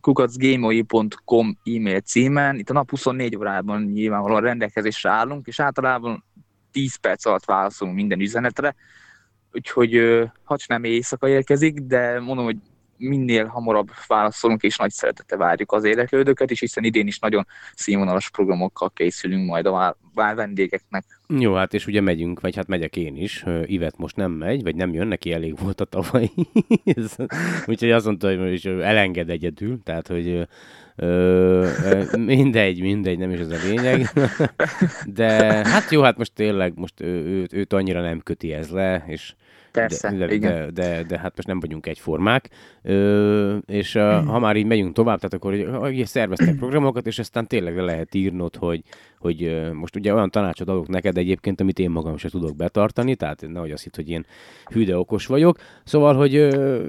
[0.00, 2.58] kukacgamoi.com e-mail címen.
[2.58, 6.24] Itt a nap 24 órában nyilvánvalóan rendelkezésre állunk, és általában
[6.72, 8.74] 10 perc alatt válaszolunk minden üzenetre,
[9.56, 12.56] úgyhogy ha nem éjszaka érkezik, de mondom, hogy
[12.98, 18.30] minél hamarabb válaszolunk, és nagy szeretete várjuk az érdeklődőket, és hiszen idén is nagyon színvonalas
[18.30, 21.04] programokkal készülünk majd a vendégeknek.
[21.28, 23.44] Jó, hát és ugye megyünk, vagy hát megyek én is.
[23.64, 26.30] Ivet most nem megy, vagy nem jön, neki elég volt a tavaly.
[27.66, 30.46] Úgyhogy azt mondta, hogy elenged egyedül, tehát hogy
[30.98, 31.68] Ö,
[32.18, 34.10] mindegy, mindegy, nem is ez a lényeg.
[35.06, 35.28] De
[35.68, 39.34] hát jó, hát most tényleg most ő, őt, őt annyira nem köti ez le, és
[39.80, 40.52] Persze, de, igen.
[40.52, 42.48] De, de, de, hát most nem vagyunk egyformák,
[42.82, 47.46] Ö, és uh, ha már így megyünk tovább, tehát akkor hogy szerveztek programokat, és aztán
[47.46, 48.82] tényleg le lehet írnod, hogy,
[49.26, 53.44] hogy most ugye olyan tanácsot adok neked egyébként, amit én magam sem tudok betartani, tehát
[53.48, 54.26] nehogy azt hitt, hogy én
[54.72, 55.58] hűde okos vagyok.
[55.84, 56.32] Szóval, hogy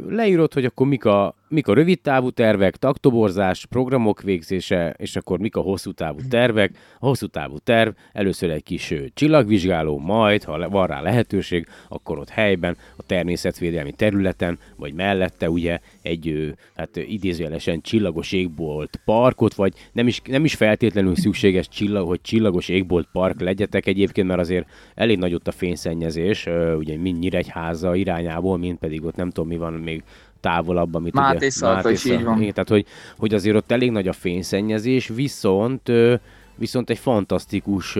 [0.10, 5.40] leírod, hogy akkor mik a, mik a rövid távú tervek, taktoborzás, programok végzése, és akkor
[5.40, 6.72] mik a hosszú távú tervek.
[7.00, 12.30] A hosszú távú terv először egy kis csillagvizsgáló, majd, ha van rá lehetőség, akkor ott
[12.30, 20.08] helyben, a természetvédelmi területen, vagy mellette ugye egy hát idézőjelesen csillagos égbolt parkot, vagy nem
[20.08, 25.18] is, nem is feltétlenül szükséges csillag, hogy csillagos égbolt park legyetek egyébként, mert azért elég
[25.18, 29.74] nagy ott a fényszennyezés, ugye mind Nyíregyháza irányából, mind pedig ott nem tudom mi van
[29.74, 30.04] még
[30.40, 31.68] távolabb, amit Máté ugye...
[31.68, 32.40] Máté is így van.
[32.40, 32.86] Tehát, hogy,
[33.18, 35.92] hogy azért ott elég nagy a fényszennyezés, viszont
[36.56, 37.98] viszont egy fantasztikus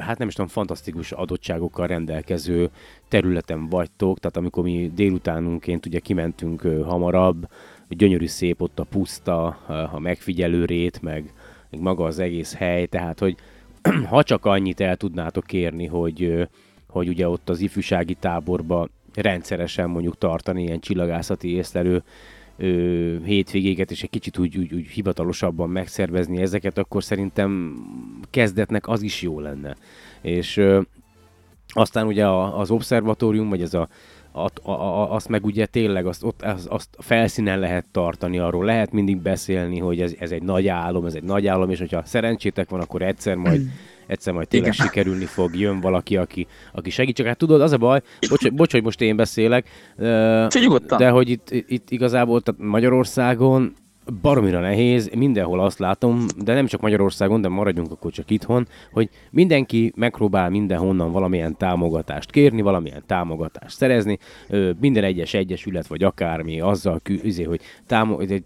[0.00, 2.70] hát nem is tudom, fantasztikus adottságokkal rendelkező
[3.08, 7.48] területen vagytok, tehát amikor mi délutánunként ugye kimentünk hamarabb,
[7.88, 9.46] gyönyörű szép ott a puszta,
[9.92, 11.32] a megfigyelő rét, meg,
[11.70, 13.36] meg maga az egész hely, tehát hogy
[14.10, 16.48] ha csak annyit el tudnátok kérni, hogy,
[16.88, 22.02] hogy ugye ott az ifjúsági táborba rendszeresen mondjuk tartani ilyen csillagászati észlelő
[22.56, 27.74] ö, hétvégéket, és egy kicsit úgy, úgy, úgy hivatalosabban megszervezni ezeket, akkor szerintem
[28.30, 29.76] kezdetnek az is jó lenne.
[30.20, 30.80] És ö,
[31.68, 33.88] aztán ugye az obszervatórium, vagy ez a,
[34.44, 38.92] a, a, azt meg ugye tényleg azt, ott, azt, azt felszínen lehet tartani, arról lehet
[38.92, 42.70] mindig beszélni, hogy ez, ez egy nagy álom, ez egy nagy álom, és hogyha szerencsétek
[42.70, 43.62] van, akkor egyszer majd
[44.06, 44.86] egyszer majd tényleg Igen.
[44.86, 47.16] sikerülni fog, jön valaki, aki, aki segít.
[47.16, 49.68] Csak hát tudod, az a baj, bocs, bocs hogy most én beszélek,
[50.98, 53.74] de hogy itt, itt igazából tehát Magyarországon
[54.22, 59.08] baromira nehéz, mindenhol azt látom, de nem csak Magyarországon, de maradjunk akkor csak itthon, hogy
[59.30, 64.18] mindenki megpróbál mindenhonnan valamilyen támogatást kérni, valamilyen támogatást szerezni,
[64.80, 68.42] minden egyes egyesület, vagy akármi azzal küzdi, hogy támo-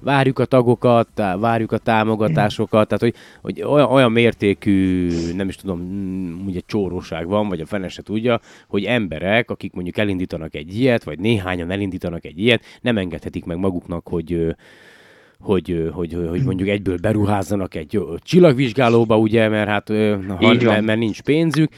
[0.00, 5.80] várjuk a tagokat, várjuk a támogatásokat, tehát hogy, hogy olyan, olyan mértékű, nem is tudom,
[5.80, 10.78] mm, ugye csóróság van, vagy a fene se tudja, hogy emberek, akik mondjuk elindítanak egy
[10.78, 14.54] ilyet, vagy néhányan elindítanak egy ilyet, nem engedhetik meg maguknak, hogy
[15.40, 21.22] hogy, hogy, hogy mondjuk egyből beruházzanak egy csillagvizsgálóba, ugye, mert hát ha, mert, mert nincs
[21.22, 21.72] pénzük,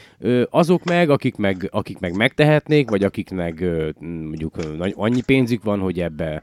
[0.49, 3.65] azok meg, akik meg, akik meg megtehetnék, vagy akiknek
[3.99, 4.55] mondjuk
[4.93, 6.41] annyi pénzük van, hogy ebbe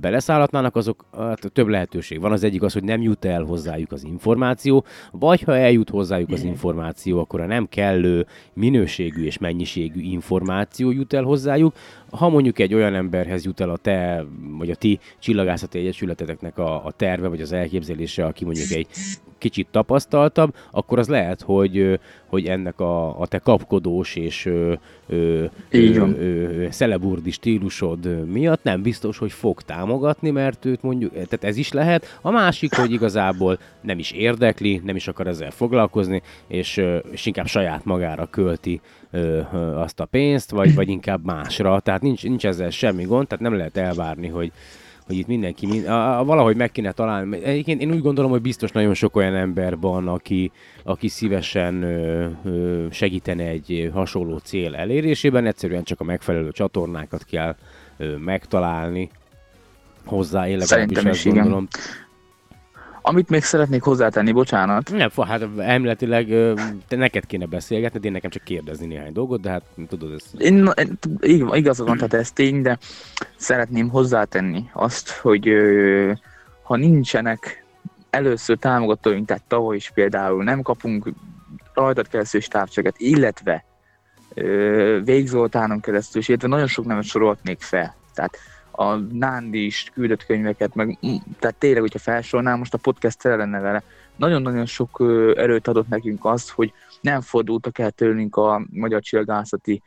[0.00, 2.32] beleszállhatnának, azok hát több lehetőség van.
[2.32, 6.42] Az egyik az, hogy nem jut el hozzájuk az információ, vagy ha eljut hozzájuk az
[6.42, 11.74] információ, akkor a nem kellő minőségű és mennyiségű információ jut el hozzájuk,
[12.16, 14.24] ha mondjuk egy olyan emberhez jut el a te,
[14.58, 18.86] vagy a ti csillagászati egyesületeteknek a, a terve, vagy az elképzelése, aki mondjuk egy
[19.46, 24.72] kicsit tapasztaltabb, akkor az lehet, hogy, hogy ennek a, a te kapkodós és ö,
[25.06, 31.44] ö, ö, ö, szeleburdi stílusod miatt nem biztos, hogy fog támogatni, mert őt mondjuk, tehát
[31.44, 32.18] ez is lehet.
[32.22, 37.46] A másik, hogy igazából nem is érdekli, nem is akar ezzel foglalkozni, és, és inkább
[37.46, 38.80] saját magára költi
[39.10, 41.80] ö, ö, azt a pénzt, vagy, vagy inkább másra.
[41.80, 44.52] Tehát nincs, nincs ezzel semmi gond, tehát nem lehet elvárni, hogy,
[45.06, 47.42] hogy itt mindenki, mind, a, a, valahogy meg kéne találni.
[47.42, 50.50] Egyébként én úgy gondolom, hogy biztos nagyon sok olyan ember van, aki,
[50.84, 57.56] aki szívesen ö, ö, segítene egy hasonló cél elérésében, egyszerűen csak a megfelelő csatornákat kell
[57.96, 59.10] ö, megtalálni
[60.04, 61.68] hozzá, én legalábbis ezt gondolom.
[61.70, 62.05] Igen.
[63.08, 64.90] Amit még szeretnék hozzátenni, bocsánat.
[64.90, 66.26] Nem, hát emletileg
[66.88, 70.22] te neked kéne beszélgetni, de én nekem csak kérdezni néhány dolgot, de hát tudod ez.
[70.38, 70.70] Én,
[71.52, 72.78] igazad van, tehát ez tény, de
[73.36, 75.50] szeretném hozzátenni azt, hogy
[76.62, 77.64] ha nincsenek
[78.10, 81.08] először támogatóink, tehát tavaly is például nem kapunk
[81.74, 83.64] rajtad keresztül távcsöket, illetve
[85.04, 87.94] végzoltánon keresztül, illetve nagyon sok nevet sorolhatnék fel.
[88.14, 88.38] Tehát
[88.76, 90.98] a Nándi is küldött könyveket, meg,
[91.38, 93.82] tehát tényleg, hogyha felsorolnám, most a podcast tele lenne vele.
[94.16, 95.04] Nagyon-nagyon sok
[95.36, 99.82] erőt adott nekünk az, hogy nem fordultak el tőlünk a magyar csillagászati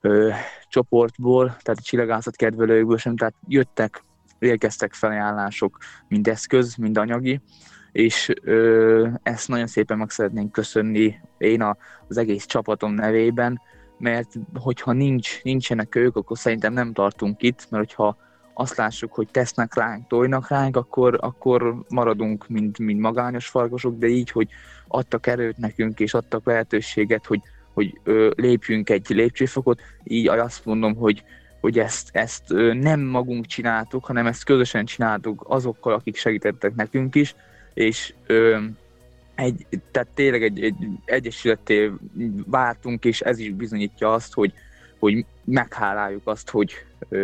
[0.00, 0.30] ö,
[0.68, 4.02] csoportból, tehát a csillagászat kedvelőkből sem, tehát jöttek,
[4.38, 7.40] érkeztek felajánlások, mind eszköz, mind anyagi,
[7.92, 11.76] és ö, ezt nagyon szépen meg szeretnénk köszönni én a,
[12.08, 13.60] az egész csapatom nevében,
[14.02, 18.16] mert hogyha nincs, nincsenek ők, akkor szerintem nem tartunk itt, mert hogyha
[18.54, 24.06] azt lássuk, hogy tesznek ránk, tojnak ránk, akkor, akkor maradunk, mint, mint magányos farkasok, de
[24.06, 24.48] így, hogy
[24.88, 27.40] adtak erőt nekünk, és adtak lehetőséget, hogy,
[27.72, 31.24] hogy ö, lépjünk egy lépcsőfokot, így azt mondom, hogy,
[31.60, 37.34] hogy ezt, ezt nem magunk csináltuk, hanem ezt közösen csináltuk azokkal, akik segítettek nekünk is,
[37.74, 38.58] és ö,
[39.34, 41.90] egy, tehát tényleg egy, egy egyesületté
[42.46, 44.52] váltunk, és ez is bizonyítja azt, hogy,
[44.98, 46.72] hogy megháláljuk azt, hogy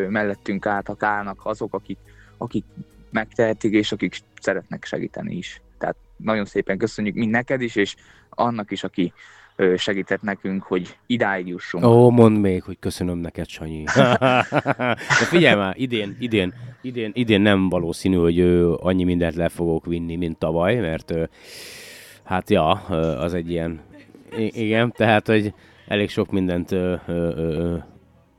[0.09, 1.99] mellettünk álltak, állnak azok, akik,
[2.37, 2.65] akik
[3.11, 5.61] megtehetik, és akik szeretnek segíteni is.
[5.79, 7.97] Tehát nagyon szépen köszönjük mind neked is, és
[8.29, 9.13] annak is, aki
[9.77, 11.85] segített nekünk, hogy idáig jussunk.
[11.85, 13.85] Ó, mondd még, hogy köszönöm neked, Sanyi.
[15.19, 18.41] De figyelj már, idén, idén, idén, idén nem valószínű, hogy
[18.81, 21.13] annyi mindent le fogok vinni, mint tavaly, mert
[22.29, 22.71] hát ja,
[23.21, 23.81] az egy ilyen,
[24.37, 25.53] I- igen, tehát, hogy
[25.87, 27.77] elég sok mindent ö, ö, ö,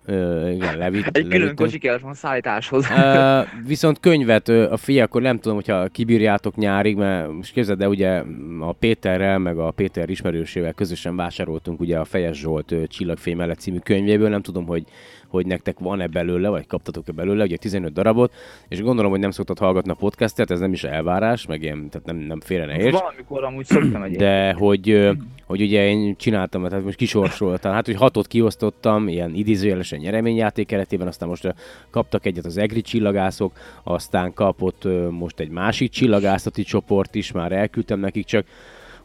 [0.06, 2.86] ö, igen, levitt, Egy külön kocsi kellett volna szállításhoz.
[2.98, 7.78] Ö, viszont könyvet, ö, a fia, akkor nem tudom, hogyha kibírjátok nyárig, mert most képzeld,
[7.78, 8.24] de ugye
[8.60, 13.60] a Péterrel, meg a Péter ismerősével közösen vásároltunk ugye a Fejes Zsolt ö, Csillagfény mellett
[13.60, 14.84] című könyvéből, nem tudom, hogy
[15.30, 18.34] hogy nektek van-e belőle, vagy kaptatok-e belőle, ugye 15 darabot,
[18.68, 22.08] és gondolom, hogy nem szoktad hallgatni a podcastet, ez nem is elvárás, meg ilyen, tehát
[22.08, 23.00] nem, nem félre ne érts.
[23.00, 25.10] Valamikor amúgy szoktam egy De hogy,
[25.46, 31.08] hogy ugye én csináltam, tehát most kisorsoltam, hát hogy hatot kiosztottam, ilyen idézőjelesen nyereményjáték keretében,
[31.08, 31.56] aztán most
[31.90, 33.52] kaptak egyet az EGRI csillagászok,
[33.84, 38.46] aztán kapott most egy másik csillagászati csoport is, már elküldtem nekik, csak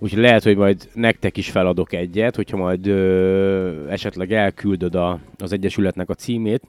[0.05, 5.53] Úgyhogy lehet, hogy majd nektek is feladok egyet, hogyha majd ö, esetleg elküldöd a, az
[5.53, 6.63] Egyesületnek a címét,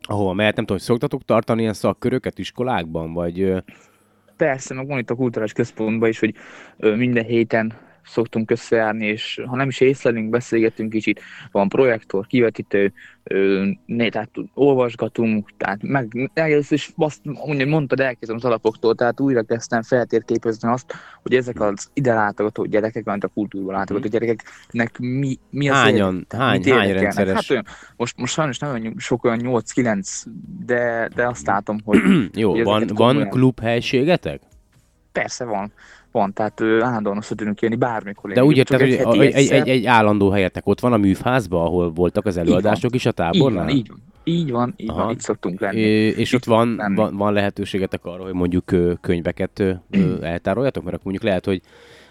[0.00, 3.40] ahova mehet, nem tudom, hogy szoktatok tartani ilyen szakköröket iskolákban, vagy...
[3.40, 3.58] Ö,
[4.36, 6.34] Persze, meg van itt a kulturális központban is, hogy
[6.76, 7.72] ö, minden héten
[8.08, 12.92] szoktunk összejárni, és ha nem is észlelünk, beszélgetünk kicsit, van projektor, kivetítő,
[13.86, 19.42] né, tehát olvasgatunk, tehát meg először is azt mondja, mondtad, elkezdem az alapoktól, tehát újra
[19.42, 25.38] kezdtem feltérképezni azt, hogy ezek az ide látogató gyerekek, mert a kultúrban látogató gyerekeknek mi,
[25.50, 25.84] mi az Mhm.
[25.84, 26.24] Hányan?
[26.28, 27.34] tehát Hány- mit hány rendszeres?
[27.34, 27.64] Hát olyan,
[27.96, 30.24] most, most sajnos nem olyan sok, olyan 8-9,
[30.66, 31.98] de, de azt látom, hogy
[32.34, 34.40] jó, Hogy van, van komolyan- klubhelységetek?
[35.12, 35.72] Persze van.
[36.12, 38.32] Van, tehát ö, állandóan össze tudunk jönni bármikor.
[38.32, 41.90] De úgy érted, hogy egy, egy, egy, egy állandó helyetek ott van a műfázban, ahol
[41.92, 43.68] voltak az előadások is a így tábornál?
[43.68, 45.04] így van, így van, így Aha.
[45.04, 45.80] van, itt szoktunk lenni.
[45.80, 46.94] É, és Itt ott van, lenni.
[46.94, 48.64] van, van lehetőségetek arra, hogy mondjuk
[49.00, 49.62] könyveket
[50.22, 51.60] eltároljatok, mert akkor mondjuk lehet, hogy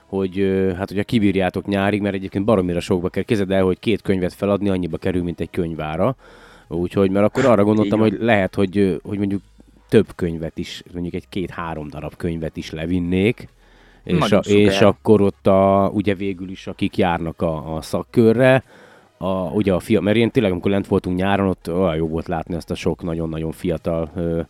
[0.06, 3.24] hogy hát hogyha kibírjátok nyárig, mert egyébként baromira sokba kell.
[3.24, 6.16] Kezded el, hogy két könyvet feladni annyiba kerül, mint egy könyvára.
[6.68, 9.42] Úgyhogy, mert akkor arra gondoltam, Így hogy lehet, hogy, hogy mondjuk
[9.90, 13.48] több könyvet is, mondjuk egy két-három darab könyvet is levinnék,
[14.08, 18.64] és, Nagyon a, és akkor ott a, ugye végül is, akik járnak a, a szakkörre,
[19.18, 22.28] a, ugye a fia, mert én tényleg, amikor lent voltunk nyáron, ott olyan jó volt
[22.28, 24.42] látni azt a sok nagyon-nagyon fiatal ö,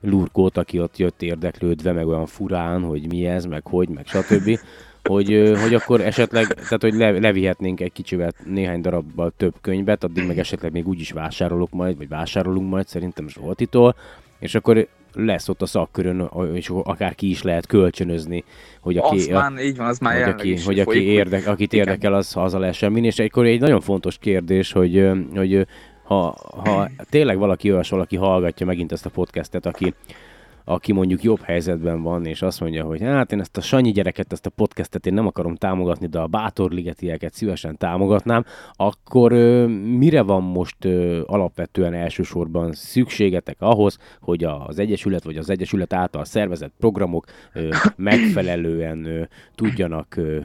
[0.00, 4.58] lurkót, aki ott jött érdeklődve, meg olyan furán, hogy mi ez, meg hogy, meg stb.
[5.08, 10.26] Hogy, hogy akkor esetleg, tehát hogy le, levihetnénk egy kicsivel néhány darabbal több könyvet, addig
[10.26, 13.94] meg esetleg még úgy is vásárolok majd, vagy vásárolunk majd szerintem Zsoltitól,
[14.38, 18.44] és akkor lesz ott a szakkörön, és akár ki is lehet kölcsönözni,
[18.80, 21.46] hogy aki, az már, így van, az már hogy aki, is hogy aki folyik, érdek,
[21.46, 21.86] akit igen.
[21.86, 25.66] érdekel, az haza lehessen vinni, és akkor egy nagyon fontos kérdés, hogy, hogy
[26.02, 29.94] ha, ha tényleg valaki olyas valaki hallgatja megint ezt a podcastet, aki,
[30.64, 34.32] aki mondjuk jobb helyzetben van, és azt mondja, hogy hát én ezt a Sanyi gyereket,
[34.32, 40.22] ezt a podcastet én nem akarom támogatni, de a bátorligetieket szívesen támogatnám, akkor ö, mire
[40.22, 46.72] van most ö, alapvetően elsősorban szükségetek ahhoz, hogy az Egyesület vagy az Egyesület által szervezett
[46.78, 49.22] programok ö, megfelelően ö,
[49.54, 50.38] tudjanak ö,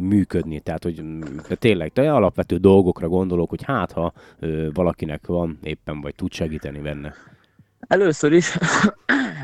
[0.00, 0.60] működni.
[0.60, 1.02] Tehát, hogy
[1.48, 6.32] de tényleg de alapvető dolgokra gondolok, hogy hát ha ö, valakinek van éppen, vagy tud
[6.32, 7.14] segíteni benne.
[7.88, 8.58] Először is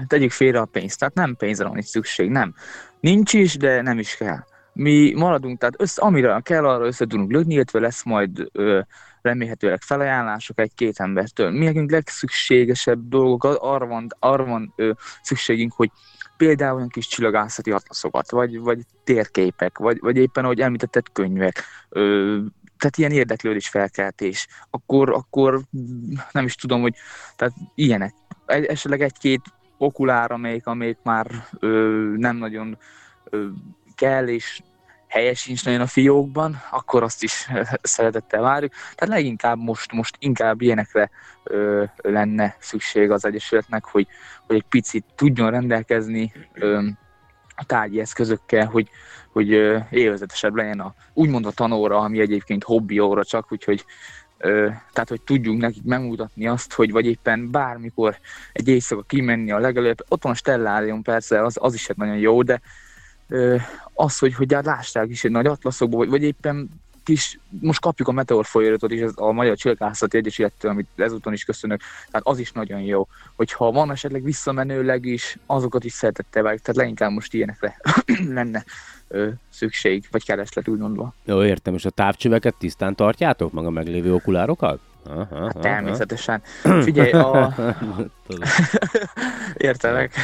[0.06, 2.54] tegyük félre a pénzt, tehát nem pénzre van itt szükség, nem.
[3.00, 4.44] Nincs is, de nem is kell.
[4.72, 8.80] Mi maradunk, tehát össze, amire kell, arra össze tudunk lögni, illetve lesz majd ö,
[9.22, 11.50] remélhetőleg felajánlások egy-két embertől.
[11.50, 14.90] Mi nekünk legszükségesebb dolgok, arra van, arra van ö,
[15.22, 15.90] szükségünk, hogy
[16.36, 22.38] például olyan kis csillagászati atlaszokat, vagy, vagy térképek, vagy, vagy éppen, ahogy említetted, könyvek, ö,
[22.78, 25.60] tehát ilyen érdeklődés felkeltés, akkor, akkor
[26.32, 26.94] nem is tudom, hogy
[27.36, 28.14] tehát ilyenek.
[28.46, 29.40] Egy, esetleg egy-két
[29.78, 31.26] okulár, amelyik, amelyik már
[31.58, 31.68] ö,
[32.16, 32.78] nem nagyon
[33.24, 33.46] ö,
[33.94, 34.60] kell, és
[35.08, 37.48] helyes sincs nagyon a fiókban, akkor azt is
[37.82, 38.72] szeretettel várjuk.
[38.72, 41.10] Tehát leginkább most, most inkább ilyenekre
[41.44, 44.06] ö, lenne szükség az Egyesületnek, hogy,
[44.46, 46.88] hogy egy picit tudjon rendelkezni ö,
[47.56, 48.88] a tárgyi eszközökkel, hogy,
[49.32, 49.48] hogy
[49.90, 53.84] élvezetesebb legyen a, úgymond a tanóra, ami egyébként hobbi óra csak, úgyhogy
[54.38, 58.18] tehát, hogy tudjunk nekik megmutatni azt, hogy vagy éppen bármikor
[58.52, 62.16] egy éjszaka kimenni a legelőbb, ott van a Stellárium persze, az, az is egy nagyon
[62.16, 62.60] jó, de
[63.94, 66.70] az, hogy, hogy lássák is egy nagy atlaszokból, vagy, vagy éppen
[67.08, 71.80] kis, most kapjuk a Meteor folyóiratot is a Magyar Csillaghászati Egyesülettől, amit ezúton is köszönök,
[72.10, 73.06] tehát az is nagyon jó.
[73.36, 77.80] Hogyha van esetleg visszamenőleg is, azokat is szeretettel vágjuk, tehát leginkább most ilyenekre
[78.38, 78.64] lenne
[79.08, 81.14] ö, szükség, vagy kereslet úgy mondva.
[81.24, 84.80] Jó, értem, és a távcsöveket tisztán tartjátok, meg a meglévő okulárokat?
[85.06, 86.42] Aha, hát természetesen.
[86.82, 87.54] Figyelj, a...
[89.56, 90.14] Értelek.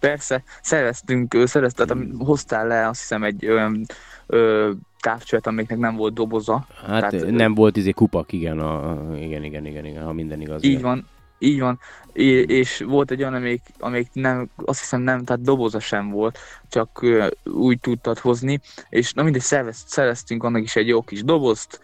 [0.00, 3.86] Persze, szereztünk, szereztem, hoztál le azt hiszem egy olyan
[4.26, 6.66] ö, távcsövet, amiknek nem volt doboza.
[6.86, 10.64] Hát Tehát, nem volt izé kupak, igen, a, igen, igen, igen, igen, ha minden igaz.
[10.64, 11.06] Így van,
[11.38, 11.78] így van,
[12.12, 16.38] és volt egy olyan, amelyik, amelyik nem, azt hiszem nem, tehát doboza sem volt,
[16.68, 17.06] csak
[17.44, 21.80] úgy tudtad hozni, és na mindegy, szereztünk annak is egy jó kis dobozt,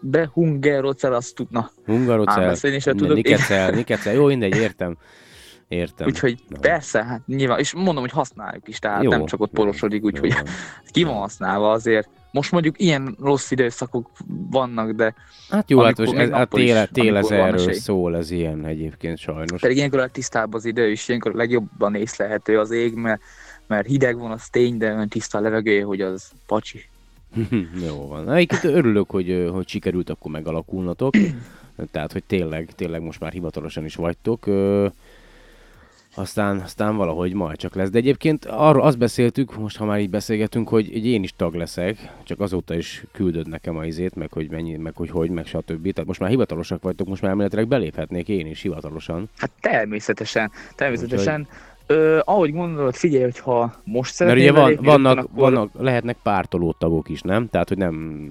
[0.00, 1.70] behungerocelaztuk, na.
[1.86, 2.56] Hungarocel,
[2.92, 4.96] nikecel, nikecel, jó, mindegy, értem.
[5.74, 6.06] Értem.
[6.06, 6.58] Úgyhogy Na.
[6.58, 10.34] persze, hát nyilván, és mondom, hogy használjuk is, tehát jó, nem csak ott porosodik, úgyhogy
[10.92, 12.08] ki van használva azért.
[12.30, 14.10] Most mondjuk ilyen rossz időszakok
[14.50, 15.14] vannak, de...
[15.50, 19.18] Hát jó, hát most ez, a tél, is, tél ez erről szól, ez ilyen egyébként
[19.18, 19.60] sajnos.
[19.60, 23.20] Pedig ilyenkor a tisztább az idő, és ilyenkor legjobban észlelhető az ég, mert,
[23.66, 26.84] mert hideg van, az tény, de olyan tiszta a levegő, hogy az pacsi.
[27.86, 28.32] jó van.
[28.32, 31.14] Egyébként örülök, hogy, hogy sikerült akkor megalakulnatok.
[31.92, 34.46] Tehát, hogy tényleg, tényleg most már hivatalosan is vagytok
[36.14, 37.90] aztán, aztán valahogy majd csak lesz.
[37.90, 42.12] De egyébként arról azt beszéltük, most ha már így beszélgetünk, hogy, én is tag leszek,
[42.24, 45.92] csak azóta is küldöd nekem a izét, meg hogy mennyi, meg hogy hogy, meg stb.
[45.92, 49.28] Tehát most már hivatalosak vagytok, most már elméletileg beléphetnék én is hivatalosan.
[49.36, 51.40] Hát természetesen, természetesen.
[51.40, 55.42] Úgyhogy Ö, ahogy gondolod, figyelj, hogy ha most szeretnél Mert ugye van, vannak, akkor...
[55.42, 57.48] vannak, lehetnek pártoló tagok is, nem?
[57.48, 58.26] Tehát, hogy nem,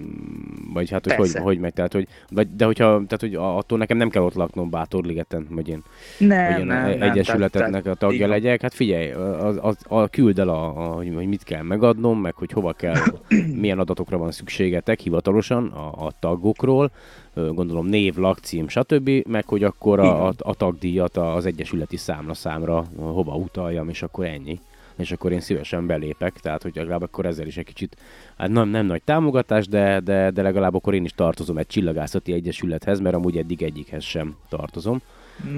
[0.74, 3.98] vagy hát, hogy hogy, hogy meg, tehát, hogy, vagy, de hogyha, tehát, hogy attól nekem
[3.98, 5.84] nem kell ott laknom Bátorligeten, vagy én,
[6.18, 8.62] nem, vagy én nem, nem, egyesületetnek a tagja legyek.
[8.62, 12.36] Hát figyelj, az, az, a, küld el, a, a, hogy, hogy mit kell megadnom, meg
[12.36, 13.02] hogy hova kell,
[13.62, 16.92] milyen adatokra van szükségetek hivatalosan a, a tagokról,
[17.34, 22.86] gondolom név, lakcím, stb., meg hogy akkor a, a, a tagdíjat az egyesületi számla számra
[22.96, 24.60] hova utaljam, és akkor ennyi.
[24.96, 27.98] És akkor én szívesen belépek, tehát hogy legalább akkor ezzel is egy kicsit,
[28.38, 32.34] hát nem, nem nagy támogatás, de, de, de legalább akkor én is tartozom egy csillagászati
[32.34, 35.02] egyesülethez, mert amúgy eddig egyikhez sem tartozom.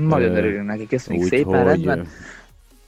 [0.07, 2.07] Nagyon uh, örülünk nekik, ezt még szépen hogy, rendben.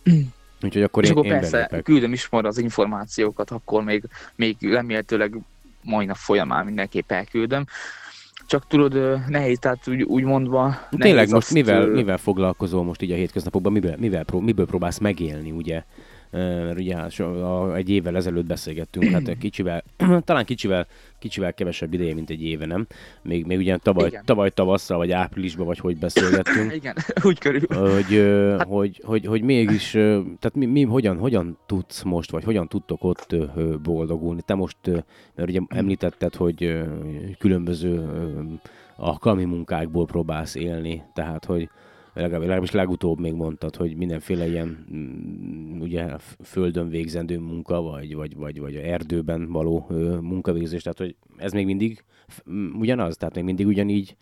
[0.63, 1.83] Úgyhogy akkor és én, akkor én persze belépek.
[1.83, 4.03] küldöm is majd az információkat, akkor még,
[4.35, 5.37] még remélhetőleg
[5.81, 7.65] mai nap folyamán mindenképp elküldöm.
[8.47, 10.75] Csak tudod, nehéz, tehát úgy, úgy mondva...
[10.97, 15.83] Tényleg most mivel, mivel foglalkozol most így a hétköznapokban, mivel, mivel, miből próbálsz megélni, ugye?
[16.31, 16.97] Mert ugye
[17.75, 19.83] egy évvel ezelőtt beszélgettünk, hát kicsivel,
[20.25, 20.87] talán kicsivel,
[21.19, 22.87] kicsivel kevesebb ideje, mint egy éve, nem?
[23.21, 26.73] Még, még ugye tavaly, tavaly tavasszal, vagy áprilisban, vagy hogy beszélgettünk.
[26.79, 27.61] Igen, úgy körül.
[27.67, 28.15] Hogy,
[28.57, 28.67] hát...
[28.67, 33.35] hogy, hogy, hogy mégis, tehát mi, mi, hogyan, hogyan tudsz most, vagy hogyan tudtok ott
[33.81, 34.41] boldogulni?
[34.45, 34.77] Te most,
[35.35, 36.83] mert ugye említetted, hogy
[37.37, 38.09] különböző
[38.95, 41.69] alkalmi munkákból próbálsz élni, tehát hogy
[42.17, 46.05] legalábbis legutóbb még mondtad, hogy mindenféle ilyen mm, ugye
[46.43, 49.87] földön végzendő munka, vagy, vagy, vagy, vagy a erdőben való
[50.21, 52.03] munkavégzés, tehát hogy ez még mindig
[52.79, 54.15] ugyanaz, tehát még mindig ugyanígy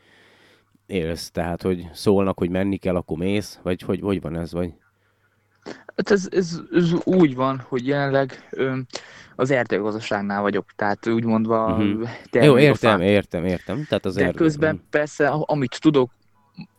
[0.85, 4.73] élsz, tehát hogy szólnak, hogy menni kell, akkor mész, vagy hogy, hogy van ez, vagy?
[5.95, 8.77] Hát ez, ez, ez úgy van, hogy jelenleg ö,
[9.35, 11.75] az erdőgazdaságnál vagyok, tehát úgy mondva...
[11.75, 12.09] Uh-huh.
[12.31, 13.85] Jó, értem, értem, értem.
[13.89, 14.37] Tehát az De erdő...
[14.37, 16.11] közben persze, amit tudok,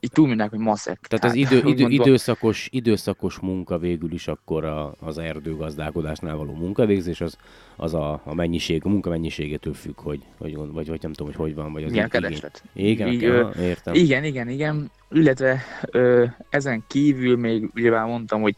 [0.01, 0.99] így túlmondják, hogy maszek.
[1.01, 2.05] Tehát, tehát az idő, idő, mondva...
[2.05, 7.37] időszakos, időszakos munka végül is akkor a, az erdőgazdálkodásnál való munkavégzés, az,
[7.77, 11.37] az a, a mennyiség, a munka mennyiségétől függ, hogy, hogy, vagy, vagy nem tudom, hogy
[11.37, 11.73] hogy van.
[11.73, 12.63] Vagy az Milyen kereslet.
[12.73, 13.95] Igen, így, igen, ö, értem.
[13.95, 14.91] Igen, igen, igen.
[15.11, 18.57] Illetve ö, ezen kívül még ugye már mondtam, hogy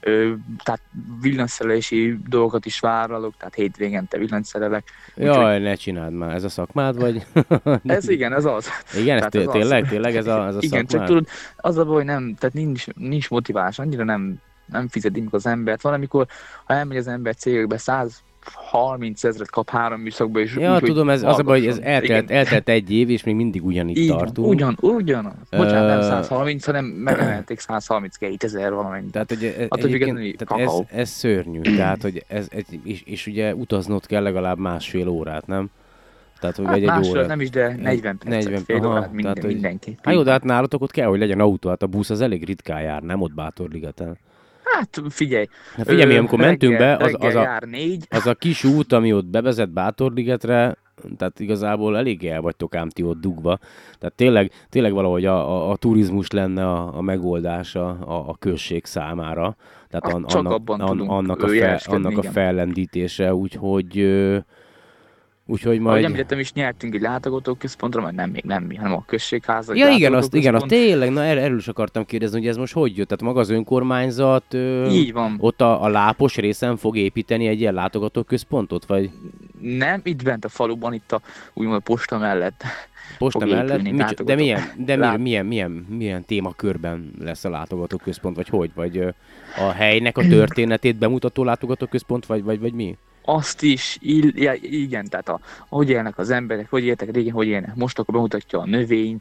[0.00, 0.32] Ö,
[0.64, 0.80] tehát
[1.20, 4.90] villanyszerelési dolgokat is vállalok, tehát hétvégente villanyszerelek.
[5.14, 7.26] Jaj, úgy, ne csináld már, ez a szakmád vagy?
[7.84, 8.68] ez igen, ez az.
[8.96, 9.88] Igen, ez, ez tényleg, az.
[9.88, 10.88] tényleg ez a, ez a Igen, szakmád?
[10.88, 11.26] csak tudod,
[11.56, 15.82] az a baj, nem, tehát nincs, nincs motivás, annyira nem, nem fizetik az embert.
[15.82, 16.26] Valamikor,
[16.64, 18.22] ha elmegy az ember cégekbe 100
[18.54, 21.78] 30 ezeret kap három műszakba, és Ja, úgy, tudom, ez az a baj, hogy ez
[21.78, 24.48] eltelt, eltelt egy év, és még mindig ugyanitt Így tartunk.
[24.48, 25.32] ugyan, ugyanaz.
[25.50, 29.10] Bocsánat, nem Ö, 130, hanem megemelték 132 ezer valamennyi.
[29.10, 30.86] Tehát, hogy e- Attól egyébként, tehát ez, kakaó.
[30.92, 35.70] ez szörnyű, tehát, hogy ez, ez és, és, ugye utaznod kell legalább másfél órát, nem?
[36.40, 37.26] Tehát, hogy Hát egy másról órát.
[37.28, 39.96] nem is, de 40 percet, 40 fél aha, órát minden, tehát, hogy- mindenki.
[40.02, 42.44] Hát jó, de hát nálatok ott kell, hogy legyen autó, hát a busz az elég
[42.44, 44.18] ritkán jár, nem ott Bátorligeten.
[44.72, 45.46] Hát figyelj.
[45.76, 48.64] Hát figyelj, mi, amikor mentünk be, reggel- az, az, reggel a, négy, az a kis
[48.64, 50.76] út, ami ott bevezet Bátorligetre,
[51.16, 53.58] tehát igazából elég el vagytok ám ti ott dugva.
[53.98, 58.84] Tehát tényleg, tényleg valahogy a, a, a turizmus lenne a, a megoldása a, a község
[58.84, 59.56] számára.
[59.88, 64.38] Tehát Hát an, annak, an, annak, a fel, annak a fellendítése, úgyhogy ö,
[65.50, 66.04] úgyhogy Ahogy majd...
[66.04, 69.74] említettem is, nyertünk egy látogatóközpontra, majd nem még nem mi, hanem a községháza.
[69.74, 72.72] Ja igen, azt, igen, azt tényleg, na erről, erről is akartam kérdezni, hogy ez most
[72.72, 73.08] hogy jött?
[73.08, 75.36] Tehát maga az önkormányzat ö, Így van.
[75.40, 79.10] ott a, a lápos részen fog építeni egy ilyen látogatóközpontot, vagy
[79.60, 81.20] Nem, itt bent a faluban, itt a
[81.54, 82.62] úgymond a posta mellett.
[83.18, 83.82] posta mellett?
[83.82, 88.70] Micso- de milyen, de mi, lát- milyen, milyen, milyen témakörben lesz a látogatóközpont, vagy hogy?
[88.74, 88.98] Vagy
[89.58, 92.96] a helynek a történetét bemutató látogatóközpont, vagy, vagy, vagy mi?
[93.30, 97.46] Azt is, ill, ja, igen, tehát a, hogy élnek az emberek, hogy éltek régen, hogy
[97.46, 97.74] élnek.
[97.74, 99.18] Most, akkor bemutatja a növény,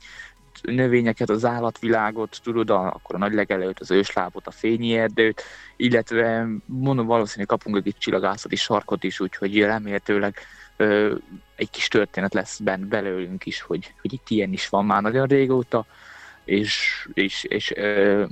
[0.62, 5.44] növényeket, az állatvilágot, tudod, a, akkor a nagy legelőtt, az őslábot, a fényi erdőt,
[5.76, 10.38] illetve mondom, valószínűleg kapunk egy csillagászati sarkot is, úgyhogy remélhetőleg
[10.78, 11.16] ö,
[11.56, 15.28] egy kis történet lesz bent belőlünk is, hogy, hogy itt ilyen is van már nagyon
[15.28, 15.86] régóta,
[16.46, 18.26] és, és, és ö,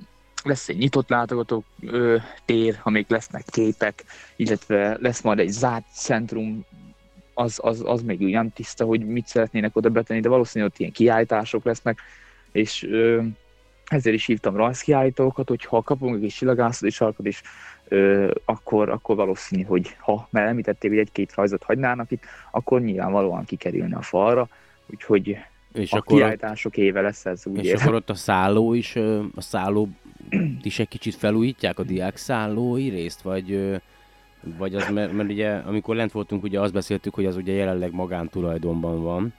[0.45, 4.03] lesz egy nyitott látogató ö, tér, amik lesznek képek,
[4.35, 6.65] illetve lesz majd egy zárt centrum,
[7.33, 10.79] az, az, az még úgy nem tiszta, hogy mit szeretnének oda betenni, de valószínűleg ott
[10.79, 11.99] ilyen kiállítások lesznek,
[12.51, 13.21] és ö,
[13.85, 17.41] ezért is hívtam rajzkiállítókat, hogy ha kapunk egy csillagászati sarkot is,
[17.87, 23.45] ö, akkor, akkor valószínű, hogy ha, mert említették, hogy egy-két rajzot hagynának itt, akkor nyilvánvalóan
[23.45, 24.47] kikerülne a falra,
[24.85, 25.37] úgyhogy
[25.73, 27.87] És a akkor, kiállítások éve lesz ez, úgy és érzem.
[27.87, 28.95] akkor ott a szálló is,
[29.35, 29.89] a szálló
[30.63, 33.79] is egy kicsit felújítják a diák szállói részt, vagy,
[34.57, 37.93] vagy az, mert, mert ugye amikor lent voltunk, ugye azt beszéltük, hogy az ugye jelenleg
[37.93, 39.33] magántulajdonban van.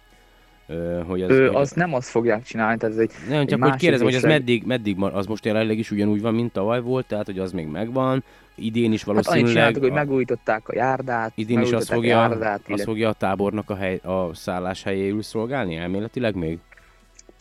[1.07, 3.59] Hogy az, Ö, hogy az nem azt fogják csinálni, tehát ez egy Nem, egy csak
[3.59, 6.53] hogy másik kérdezem, hogy az meddig, meddig mar, az most jelenleg is ugyanúgy van, mint
[6.53, 8.25] tavaly volt, tehát hogy az még megvan.
[8.55, 11.95] Idén is Hát valószínűleg, csináltak, hogy a, megújították a járdát, idén is azt megújították a
[11.95, 16.59] fogja, járdát, azt fogja a tábornak a, hely, a szállás helyéül szolgálni elméletileg még?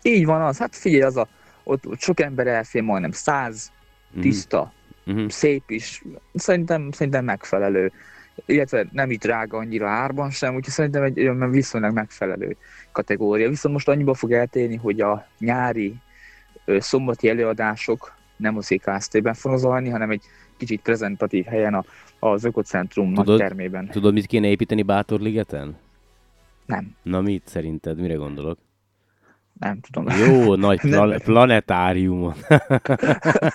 [0.02, 1.28] Így van az, hát figyelj, az a,
[1.66, 3.72] ott, ott sok ember elfér, majdnem száz,
[4.12, 5.28] Mhm, tiszta, mhm.
[5.28, 6.04] szép is,
[6.34, 7.92] szerintem, szerintem megfelelő.
[8.46, 12.56] Illetve nem így drága annyira árban sem, úgyhogy szerintem egy olyan viszonylag megfelelő
[12.92, 13.50] kategória.
[13.50, 15.96] Viszont most annyiba fog eltérni, hogy a nyári
[16.66, 20.22] ö, szombati előadások nem az EKSZT-ben fognak zajlani, hanem egy
[20.58, 21.84] kicsit prezentatív helyen a,
[22.20, 23.88] az Ökocentrum nagy Tudod- termében.
[23.88, 25.78] Tudod, mit kéne építeni Bátorligeten?
[26.66, 28.00] Nem, Na mit szerinted?
[28.00, 28.58] Mire gondolok?
[29.60, 30.08] Nem tudom.
[30.28, 30.92] Jó, nagy Nem.
[31.10, 32.34] pla- planetáriumon.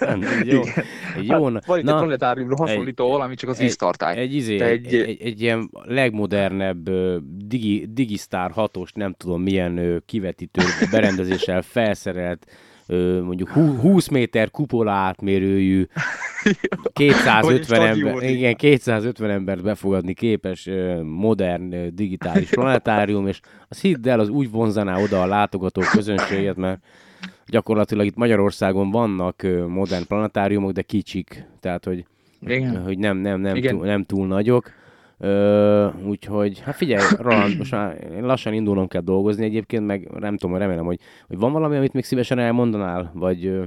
[0.01, 0.85] egy jó, Igen.
[1.17, 4.17] egy jó, hát, vagy egy na, planetáriumra hasonlító valami, csak az egy- víztartály.
[4.17, 6.91] Egy, izé, egy, egy- egy, egy, egy ilyen legmodernebb
[7.47, 12.47] digi, Digistar 6-os, nem tudom milyen kivetítő berendezéssel felszerelt,
[13.23, 15.87] mondjuk hú- 20 méter kupola átmérőjű,
[16.93, 20.69] 250 ember, igen, 250 embert befogadni képes
[21.03, 26.81] modern digitális planetárium, és az hidd el, az úgy vonzaná oda a látogató közönséget, mert
[27.47, 32.05] gyakorlatilag itt Magyarországon vannak modern planetáriumok, de kicsik, tehát hogy
[32.47, 32.83] Igen.
[32.83, 33.77] hogy nem, nem, nem, Igen.
[33.77, 34.71] túl, nem túl nagyok.
[35.23, 40.57] Ö, úgyhogy, hát figyelj, Roland, most már lassan indulnom kell dolgozni egyébként, meg nem tudom,
[40.57, 43.61] remélem, hogy, hogy van valami, amit még szívesen elmondanál, vagy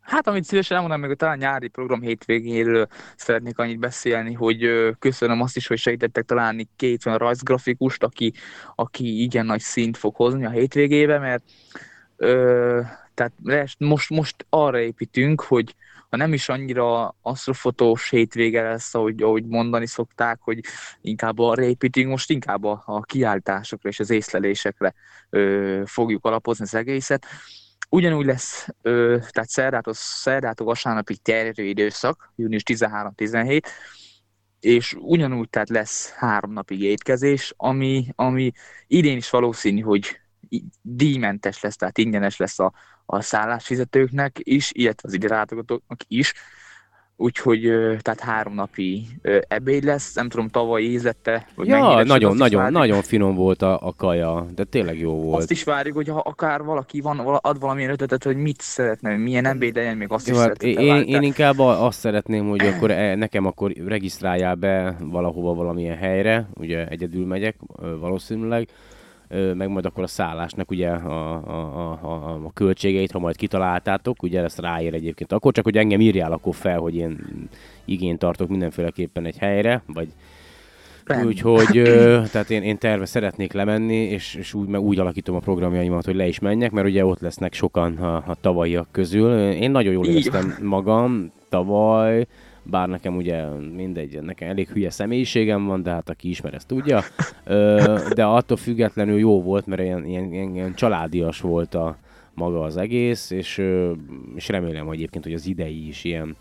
[0.00, 2.86] Hát, amit szívesen elmondanám, meg a talán nyári program hétvégéről
[3.16, 8.32] szeretnék annyit beszélni, hogy köszönöm azt is, hogy segítettek találni két olyan rajzgrafikust, aki,
[8.74, 11.44] aki igen nagy szint fog hozni a hétvégébe, mert
[12.16, 12.80] ö,
[13.14, 13.32] tehát
[13.78, 15.74] most, most arra építünk, hogy
[16.12, 20.60] ha nem is annyira asztrofotós hétvége lesz, ahogy, ahogy mondani szokták, hogy
[21.00, 24.94] inkább arra építünk, most inkább a, a kiáltásokra és az észlelésekre
[25.30, 27.26] ö, fogjuk alapozni az egészet.
[27.88, 33.62] Ugyanúgy lesz, ö, tehát szerdától, szerdától vasárnapig terjedő időszak, június 13-17,
[34.60, 38.52] és ugyanúgy tehát lesz három napig étkezés, ami, ami
[38.86, 40.20] idén is valószínű, hogy
[40.82, 42.72] díjmentes lesz, tehát ingyenes lesz a,
[43.12, 46.32] a szállásfizetőknek is, illetve az ide látogatóknak is.
[47.16, 47.60] úgyhogy
[48.00, 49.06] tehát három napi
[49.48, 53.86] ebéd lesz, nem tudom, tavaly ízlette, vagy Ja, nagyon, nagyon, várjuk- nagyon finom volt a,
[53.86, 55.40] a kaja, de tényleg jó volt.
[55.40, 59.44] Azt is várjuk, hogy ha akár valaki van, ad valamilyen ötletet, hogy mit szeretne, milyen
[59.46, 63.14] ebéd legyen, még azt Jó, is hát én, én inkább azt szeretném, hogy akkor e-
[63.14, 67.56] nekem akkor regisztráljál be valahova valamilyen helyre, ugye egyedül megyek
[68.00, 68.68] valószínűleg,
[69.54, 74.42] meg majd akkor a szállásnak ugye a, a, a, a, költségeit, ha majd kitaláltátok, ugye
[74.42, 77.18] ezt ráér egyébként akkor, csak hogy engem írjál akkor fel, hogy én
[77.84, 80.08] igényt tartok mindenféleképpen egy helyre, vagy
[81.04, 81.28] Rendben.
[81.28, 85.38] Úgyhogy, ö, tehát én, én terve szeretnék lemenni, és, és úgy, meg úgy alakítom a
[85.38, 89.50] programjaimat, hogy le is menjek, mert ugye ott lesznek sokan a, a tavalyiak közül.
[89.50, 92.26] Én nagyon jól éreztem magam tavaly,
[92.62, 93.44] bár nekem ugye
[93.74, 97.02] mindegy, nekem elég hülye személyiségem van, de hát aki ismer, ezt tudja.
[97.44, 101.96] Ö, de attól függetlenül jó volt, mert ilyen, ilyen, ilyen, ilyen családias volt a
[102.34, 103.62] maga az egész, és,
[104.34, 106.36] és remélem hogy egyébként, hogy az idei is ilyen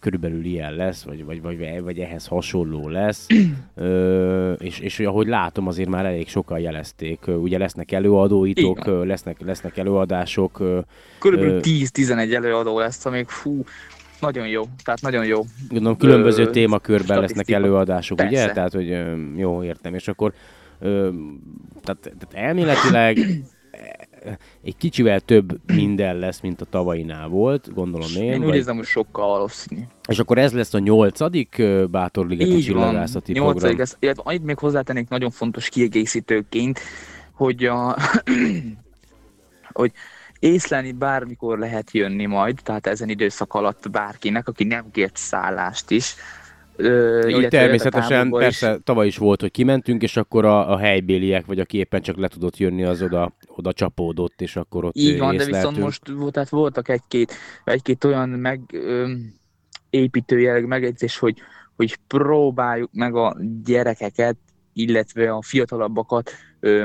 [0.00, 3.26] körülbelül ilyen lesz, vagy, vagy, vagy, vagy ehhez hasonló lesz.
[3.74, 7.26] Ö, és, és ahogy látom, azért már elég sokan jelezték.
[7.26, 10.62] Ugye lesznek előadóitok, lesznek, lesznek előadások.
[11.18, 13.64] Körülbelül Ö, 10-11 előadó lesz, amíg fú,
[14.22, 15.40] nagyon jó, tehát nagyon jó.
[15.68, 18.28] Gondolom különböző Ö, témakörben lesznek előadások, ugye?
[18.28, 18.52] Persze.
[18.52, 18.96] Tehát, hogy
[19.36, 19.94] jó, értem.
[19.94, 20.32] És akkor
[20.80, 21.08] ö,
[21.82, 23.18] tehát, tehát elméletileg
[23.70, 28.22] eh, egy kicsivel több minden lesz, mint a tavainál volt, gondolom én.
[28.32, 29.80] Én úgy vagy, érzem, hogy sokkal valószínű.
[30.08, 31.66] és akkor ez lesz a nyolcadik Így
[32.46, 33.78] van, csillagászati nyolcadik program.
[33.78, 33.96] lesz.
[34.00, 36.80] Illetve annyit még hozzátennék nagyon fontos kiegészítőként,
[37.32, 37.96] hogy a,
[39.80, 39.92] hogy
[40.42, 46.14] észlelni bármikor lehet jönni majd, tehát ezen időszak alatt bárkinek, aki nem kért szállást is.
[46.76, 48.38] Ö, Jó, természetesen, is.
[48.38, 52.16] persze, tavaly is volt, hogy kimentünk, és akkor a, a helybéliek, vagy aki éppen csak
[52.16, 56.02] le tudott jönni, az oda, oda csapódott, és akkor ott Így van, de viszont most
[56.30, 57.34] tehát voltak egy-két,
[57.64, 59.12] egy-két olyan meg, ö,
[59.90, 61.38] építő jelleg megjegyzés, hogy,
[61.76, 64.36] hogy próbáljuk meg a gyerekeket,
[64.72, 66.30] illetve a fiatalabbakat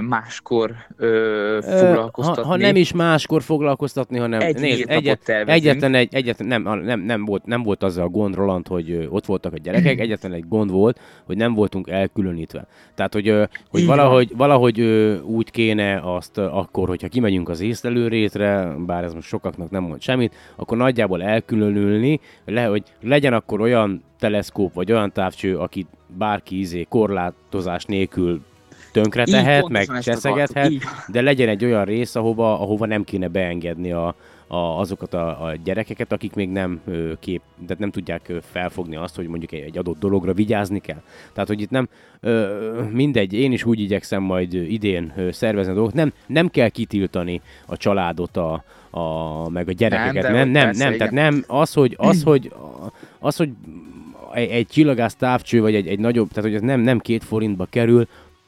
[0.08, 2.42] máskor ö, foglalkoztatni.
[2.42, 7.00] Ha, ha nem is máskor foglalkoztatni, hanem Egy nézd, egyet, egyetlen egy, egyetlen, nem, nem,
[7.00, 10.48] nem, volt, nem volt az a gond, Roland, hogy ott voltak a gyerekek, egyetlen egy
[10.48, 12.68] gond volt, hogy nem voltunk elkülönítve.
[12.96, 13.34] Tehát, hogy,
[13.70, 14.82] hogy valahogy, valahogy
[15.24, 20.02] úgy kéne azt akkor, hogyha kimegyünk az észlelő rétre, bár ez most sokaknak nem mond
[20.02, 26.60] semmit, akkor nagyjából elkülönülni, le, hogy legyen akkor olyan teleszkóp, vagy olyan távcső, akit bárki
[26.60, 28.42] izé korlátozás nélkül
[29.02, 30.72] tönkre tehet, meg cseszegethet,
[31.08, 34.16] de legyen egy olyan rész, ahova, ahova nem kéne beengedni a,
[34.48, 38.96] a, azokat a, a gyerekeket, akik még nem ö, kép, de nem tudják ö, felfogni
[38.96, 41.02] azt, hogy mondjuk egy, egy adott dologra vigyázni kell.
[41.34, 41.90] Tehát, hogy itt nem,
[42.20, 46.70] ö, mindegy, én is úgy igyekszem majd idén ö, szervezni a dolgokat, nem, nem kell
[46.70, 51.44] kitiltani a családot, a, a, meg a gyerekeket, nem, hogy nem, persze, nem, tehát nem,
[51.48, 52.54] az, hogy, az, hogy,
[53.20, 53.50] az, hogy
[54.34, 57.66] egy, egy csillagász távcső, vagy egy, egy nagyobb, tehát hogy ez nem, nem két forintba
[57.66, 58.08] kerül,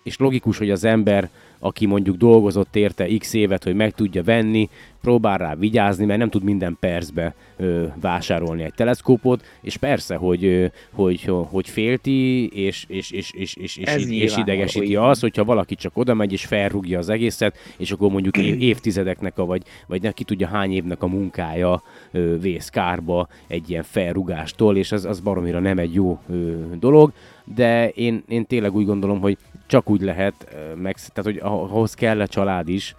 [0.10, 1.30] és logikus, hogy az ember,
[1.60, 4.70] aki mondjuk dolgozott érte x évet, hogy meg tudja venni,
[5.02, 10.46] próbál rá vigyázni, mert nem tud minden percbe ö, vásárolni egy teleszkópot, és persze, hogy,
[10.46, 15.10] ö, hogy, hogy félti, és, és, és, és, és, és, Ez és idegesíti így van.
[15.10, 19.38] az, hogyha valaki csak oda megy és felrúgja az egészet, és akkor mondjuk év, évtizedeknek,
[19.38, 23.84] a, vagy, vagy ne, ki tudja hány évnek a munkája ö, vész kárba egy ilyen
[23.84, 27.12] felrugástól, és az, az baromira nem egy jó ö, dolog,
[27.56, 29.38] de én, én tényleg úgy gondolom, hogy
[29.70, 32.96] csak úgy lehet, meg, tehát hogy ahhoz kell a család is,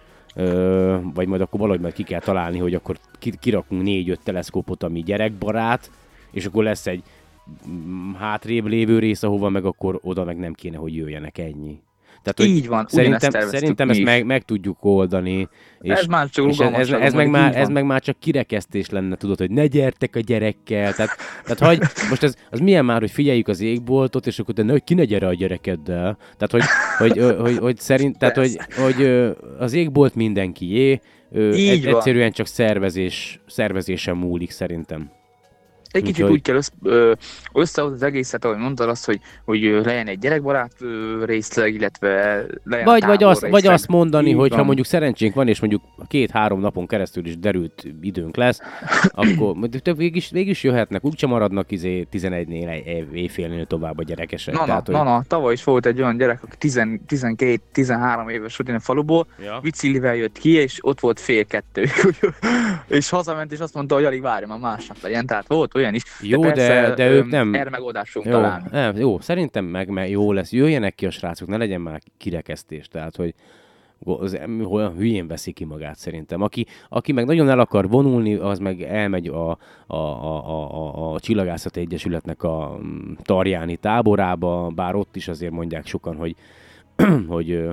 [1.15, 5.03] vagy majd akkor valahogy majd ki kell találni, hogy akkor ki- kirakunk négy-öt teleszkópot, ami
[5.03, 5.91] gyerekbarát,
[6.31, 7.03] és akkor lesz egy
[7.69, 11.81] mm, hátrébb lévő rész, ahova meg akkor oda meg nem kéne, hogy jöjjenek ennyi.
[12.23, 15.49] Tehát, hogy Így van, szerintem, szerintem ezt meg, meg tudjuk oldani.
[15.81, 18.91] És, Ez már csak és ez, ez, ez, meg már, ez meg már csak kirekesztés
[18.91, 20.93] lenne, tudod, hogy ne gyertek a gyerekkel.
[20.93, 24.63] Tehát, tehát hagy, most ez, az milyen már, hogy figyeljük az égboltot, és akkor de
[24.63, 26.19] ne, hogy ki ne gyere a gyerekeddel.
[26.37, 26.63] Tehát, hogy,
[26.99, 31.01] hogy, hogy, hogy, hogy szerint, tehát, hogy, hogy az égbolt mindenkié,
[31.35, 35.11] Így egy, egyszerűen csak szervezés, szervezésen múlik szerintem.
[35.91, 36.69] Egy kicsit Úgyhogy- úgy kell össz,
[37.53, 40.73] összehozni az egészet, ahogy mondtad azt, hogy, hogy legyen egy gyerekbarát
[41.25, 43.73] részleg, illetve legyen Vagy, a vagy, azt, vagy részleg.
[43.73, 48.37] azt mondani, hogy ha mondjuk szerencsénk van, és mondjuk két-három napon keresztül is derült időnk
[48.37, 48.59] lesz,
[49.11, 49.57] akkor
[49.97, 54.55] végig is, végig is jöhetnek, úgyse maradnak izé 11-nél, egy- éjfélnél tovább a gyerekesek.
[54.55, 54.95] Na, na, Tehát, hogy...
[54.95, 59.59] na, na, tavaly is volt egy olyan gyerek, aki 12-13 éves volt, a faluból, Ja.
[59.63, 61.87] Vicillivel jött ki, és ott volt fél kettő.
[62.89, 65.27] és hazament, és azt mondta, hogy alig várja, már másnap legyen.
[65.27, 66.03] Tehát volt olyan is.
[66.21, 68.65] Jó, de- persze, de ők öm, nem- Erre megoldást fogunk Jó, találni.
[68.71, 70.53] nem, jó, szerintem meg, meg jó lesz.
[70.53, 72.89] Jöjjenek ki a srácok, ne legyen már kirekesztés.
[72.89, 73.35] Tehát, hogy
[74.05, 74.39] az
[74.71, 76.43] olyan hülyén veszi ki magát szerintem.
[76.43, 81.21] Aki, aki meg nagyon el akar vonulni, az meg elmegy a, a, a, a, a,
[81.21, 86.35] Csillagászati Egyesületnek a mm, Tarjáni táborába, bár ott is azért mondják sokan, hogy,
[87.29, 87.69] hogy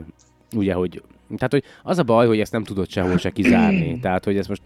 [0.56, 1.02] ugye, hogy
[1.36, 4.00] tehát, hogy az a baj, hogy ezt nem tudod sehol se kizárni.
[4.02, 4.62] Tehát, hogy ez most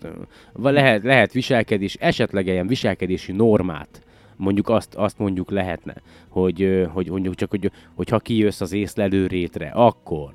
[0.54, 4.02] lehet, lehet viselkedés, esetleg ilyen viselkedési normát,
[4.36, 5.96] mondjuk azt, azt mondjuk lehetne,
[6.30, 10.32] hogy, hogy mondjuk csak, hogy, hogy ha kijössz az észlelő rétre, akkor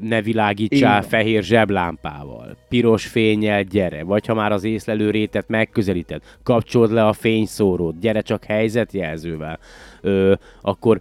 [0.00, 1.08] ne világítsál Igen.
[1.08, 7.12] fehér zseblámpával, piros fényjel gyere, vagy ha már az észlelő rétet megközelíted, kapcsold le a
[7.12, 9.58] fényszórót, gyere csak helyzetjelzővel,
[10.00, 11.00] ö, akkor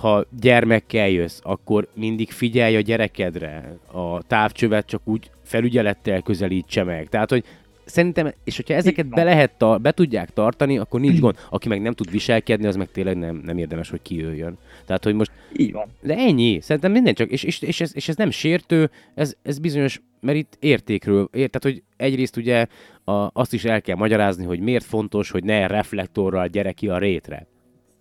[0.00, 7.08] ha gyermekkel jössz, akkor mindig figyelj a gyerekedre, a távcsövet csak úgy felügyelettel közelítse meg.
[7.08, 7.44] Tehát, hogy
[7.84, 11.36] szerintem, és hogyha ezeket be, lehet ta- be tudják tartani, akkor nincs gond.
[11.50, 14.58] Aki meg nem tud viselkedni, az meg tényleg nem, nem érdemes, hogy kijöjjön.
[14.86, 15.88] Tehát, hogy most Így van.
[16.00, 19.58] de ennyi, szerintem minden csak, és, és, és, ez, és ez nem sértő, ez, ez
[19.58, 22.66] bizonyos, mert itt értékről, ért, tehát hogy egyrészt ugye
[23.04, 26.98] a, azt is el kell magyarázni, hogy miért fontos, hogy ne reflektorral gyere ki a
[26.98, 27.46] rétre.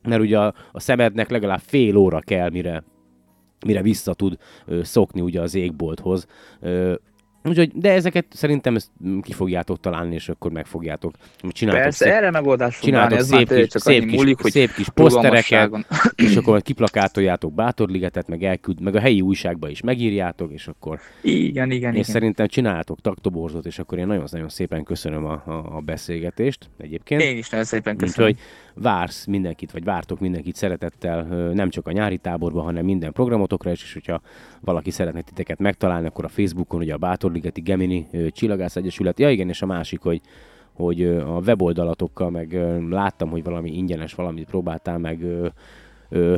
[0.06, 2.84] Mert ugye a, a szemednek legalább fél óra kell, mire,
[3.66, 6.28] mire vissza tud ö, szokni ugye az égbolthoz.
[6.60, 6.93] Ö,
[7.46, 8.89] úgyhogy, de ezeket szerintem ezt
[9.22, 11.14] ki fogjátok találni, és akkor meg fogjátok.
[11.50, 14.74] Csináltok Persze, szép- erre megoldás fog Csináltok ez szép kis- csak szép kis- múlik, szép
[14.74, 15.72] kis posztereket,
[16.28, 21.72] és akkor kiplakátoljátok Bátorligetet, meg elküld, meg a helyi újságba is megírjátok, és akkor Igen,
[21.72, 22.14] igen, és igen.
[22.14, 27.22] szerintem csináltok taktoborzot, és akkor én nagyon-nagyon szépen köszönöm a, a, a beszélgetést egyébként.
[27.22, 28.30] Én is nagyon szépen köszönöm.
[28.30, 28.43] Úgyhogy
[28.74, 31.24] vársz mindenkit, vagy vártok mindenkit szeretettel,
[31.54, 34.22] nem csak a nyári táborban, hanem minden programotokra is, és hogyha
[34.62, 36.98] valaki szeretne titeket megtalálni, akkor a Facebookon, ugye a
[37.36, 40.22] Bátorligeti Gemini Csillagász Egyesület, ja igen, és a másik, hogy
[40.74, 42.54] hogy a weboldalatokkal meg
[42.90, 45.26] láttam, hogy valami ingyenes valamit próbáltál meg
[46.10, 46.36] ö,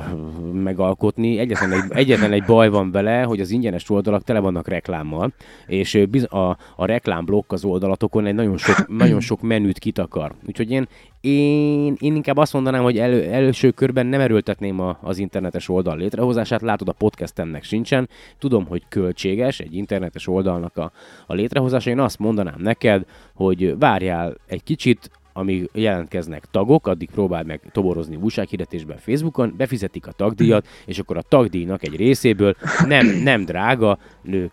[0.53, 1.37] megalkotni.
[1.37, 5.33] Egyetlen egy, egyetlen egy baj van vele, hogy az ingyenes oldalak tele vannak reklámmal,
[5.67, 6.37] és a,
[6.75, 10.33] a reklámblokk az oldalatokon egy nagyon sok, nagyon sok menüt kitakar.
[10.47, 10.87] Úgyhogy én,
[11.21, 15.97] én, én inkább azt mondanám, hogy elő, előső körben nem erőltetném a, az internetes oldal
[15.97, 16.61] létrehozását.
[16.61, 18.09] Látod, a podcastemnek sincsen.
[18.39, 20.91] Tudom, hogy költséges egy internetes oldalnak a,
[21.27, 21.89] a létrehozása.
[21.89, 28.15] Én azt mondanám neked, hogy várjál egy kicsit, amíg jelentkeznek tagok, addig próbáld meg toborozni
[28.15, 32.55] újsághirdetésben Facebookon, befizetik a tagdíjat, és akkor a tagdíjnak egy részéből
[32.87, 33.97] nem, nem drága,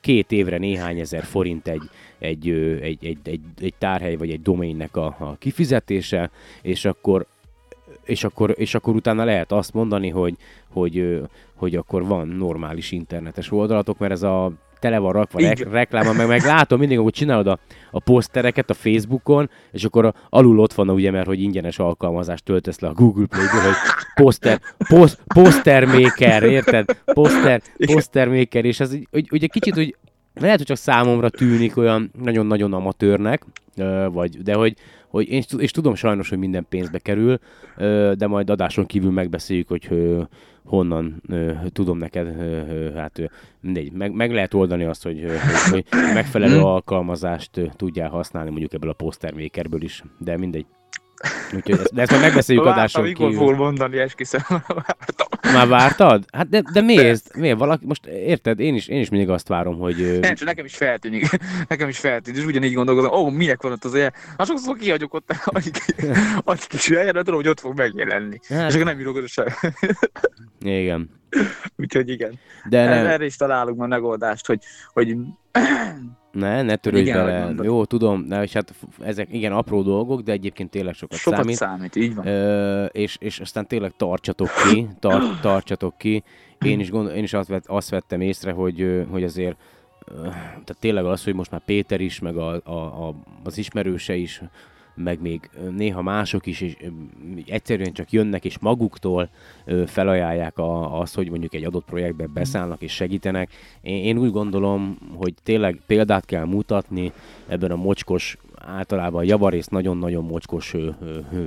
[0.01, 1.83] két évre néhány ezer forint egy,
[2.19, 2.49] egy,
[2.81, 6.31] egy, egy, egy, egy tárhely vagy egy domainnek a, a kifizetése,
[6.63, 7.27] és akkor
[8.05, 10.37] és akkor, és akkor utána lehet azt mondani, hogy,
[10.69, 11.21] hogy,
[11.55, 14.53] hogy akkor van normális internetes oldalatok, mert ez a
[14.85, 17.59] tele van rakva rek- rekláma, meg, meg látom mindig, hogy csinálod a,
[17.91, 22.45] a posztereket a Facebookon, és akkor a, alul ott van ugye, mert hogy ingyenes alkalmazást
[22.45, 23.75] töltesz le a Google Play-ből, hogy
[24.15, 26.85] poszter, posz, posztermaker, érted?
[27.05, 29.97] Poszter, posztermaker, és ez így- hogy, ugye kicsit, hogy
[30.35, 33.45] lehet, hogy csak számomra tűnik olyan nagyon-nagyon amatőrnek,
[34.13, 34.77] vagy, de hogy,
[35.09, 37.39] hogy én, és tudom sajnos, hogy minden pénzbe kerül,
[38.15, 39.89] de majd adáson kívül megbeszéljük, hogy
[40.65, 41.23] honnan
[41.73, 42.37] tudom neked,
[42.95, 43.31] hát
[43.61, 45.27] mindegy, meg, meg lehet oldani azt, hogy,
[45.71, 50.67] hogy, megfelelő alkalmazást ö, tudjál használni mondjuk ebből a posztermakerből is, de mindegy.
[51.55, 53.47] Úgyhogy ezt, de ezt majd megbeszéljük Vártam, adáson kívül.
[53.47, 54.41] fog mondani, esküszöm.
[54.67, 55.27] Vártam.
[55.53, 56.25] Már vártad?
[56.33, 57.37] Hát de, de miért?
[57.37, 57.59] Miért?
[57.59, 60.19] Valaki, most érted, én is, én is mindig azt várom, hogy...
[60.21, 61.29] Nem, csak nekem is feltűnik.
[61.69, 64.13] Nekem is feltűnik, és ugyanígy gondolkozom, ó, oh, minek van ott az ilyen.
[64.39, 65.35] Hát sokszor kihagyok ott
[66.45, 68.39] annyi kis helyen, de tudom, hogy ott fog megjelenni.
[68.49, 69.47] Hát- És akkor nem írok oda sem.
[70.81, 71.11] Igen.
[71.77, 72.39] Úgyhogy igen.
[72.69, 74.59] De nem, Erre is találunk már megoldást, hogy,
[74.93, 75.17] hogy
[76.35, 77.55] ne, ne törődj Igen, bele.
[77.63, 81.57] Jó, tudom, de és hát ezek igen apró dolgok, de egyébként tényleg sokat, sokat számít.
[81.57, 81.97] számít.
[81.97, 82.27] így van.
[82.27, 86.23] Ö, és, és aztán tényleg tartsatok ki, tar, tartsatok ki.
[86.65, 89.57] Én is, gondol, én is azt, vett, azt vettem észre, hogy, hogy azért
[90.53, 94.43] tehát tényleg az, hogy most már Péter is, meg a, a, a, az ismerőse is,
[94.95, 96.77] meg még néha mások is, és
[97.47, 99.29] egyszerűen csak jönnek, és maguktól
[99.87, 103.53] felajánlják a, azt, hogy mondjuk egy adott projektbe beszállnak és segítenek.
[103.81, 107.13] Én, én úgy gondolom, hogy tényleg példát kell mutatni
[107.47, 108.37] ebben a mocskos,
[108.67, 110.75] általában javarészt nagyon-nagyon mocskos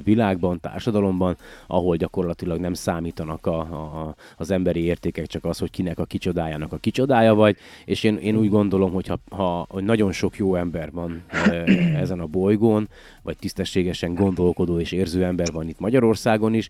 [0.04, 1.38] világban, társadalomban,
[1.68, 6.74] ahol gyakorlatilag nem számítanak a, a, az emberi értékek, csak az, hogy kinek a kicsodájának
[6.74, 10.56] a kicsodája vagy, és én, én úgy gondolom, hogy, ha, ha, hogy nagyon sok jó
[10.56, 11.24] ember van
[12.04, 12.90] ezen a bolygón,
[13.22, 16.70] vagy tisztességesen gondolkodó és érző ember van itt Magyarországon is,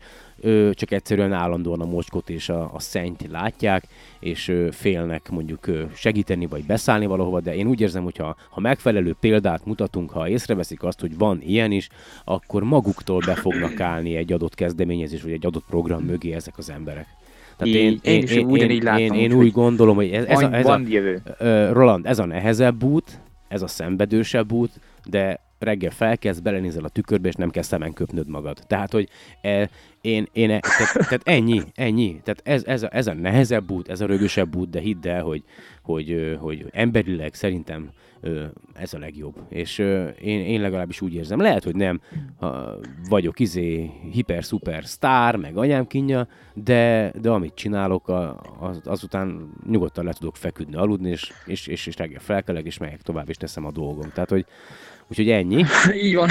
[0.71, 3.87] csak egyszerűen állandóan a mocskot és a, a szennyt látják,
[4.19, 9.15] és félnek mondjuk segíteni vagy beszállni valahova, de én úgy érzem, hogy ha, ha megfelelő
[9.19, 11.89] példát mutatunk, ha észreveszik azt, hogy van ilyen is,
[12.23, 16.69] akkor maguktól be fognak állni egy adott kezdeményezés vagy egy adott program mögé ezek az
[16.69, 17.07] emberek.
[17.57, 20.53] Tehát Így, én, én is ugyanígy látom, én, én úgy gondolom, hogy ez, ez, a,
[20.53, 21.21] ez a, jövő.
[21.71, 24.71] Roland, ez a nehezebb út, ez a szenvedősebb út,
[25.05, 28.59] de reggel felkezd, belenézel a tükörbe, és nem kell szemen köpnöd magad.
[28.67, 29.09] Tehát, hogy
[29.41, 29.69] e,
[30.01, 32.21] én, én e, tehát, tehát, ennyi, ennyi.
[32.23, 35.23] Tehát ez, ez, a, ez a nehezebb út, ez a rögösebb út, de hidd el,
[35.23, 35.43] hogy,
[35.81, 37.89] hogy, ö, hogy emberileg szerintem
[38.73, 39.35] ez a legjobb.
[39.49, 39.77] És
[40.21, 41.39] én, én legalábbis úgy érzem.
[41.39, 42.01] Lehet, hogy nem
[42.39, 48.09] ha vagyok izé hiper-szuper sztár, meg anyám kínja, de, de amit csinálok,
[48.59, 53.01] az, azután nyugodtan le tudok feküdni, aludni, és, és, és, és reggel felkelek, és megyek
[53.01, 54.09] tovább, és teszem a dolgom.
[54.13, 54.45] Tehát, hogy
[55.09, 55.65] Úgyhogy ennyi.
[56.03, 56.29] Így van.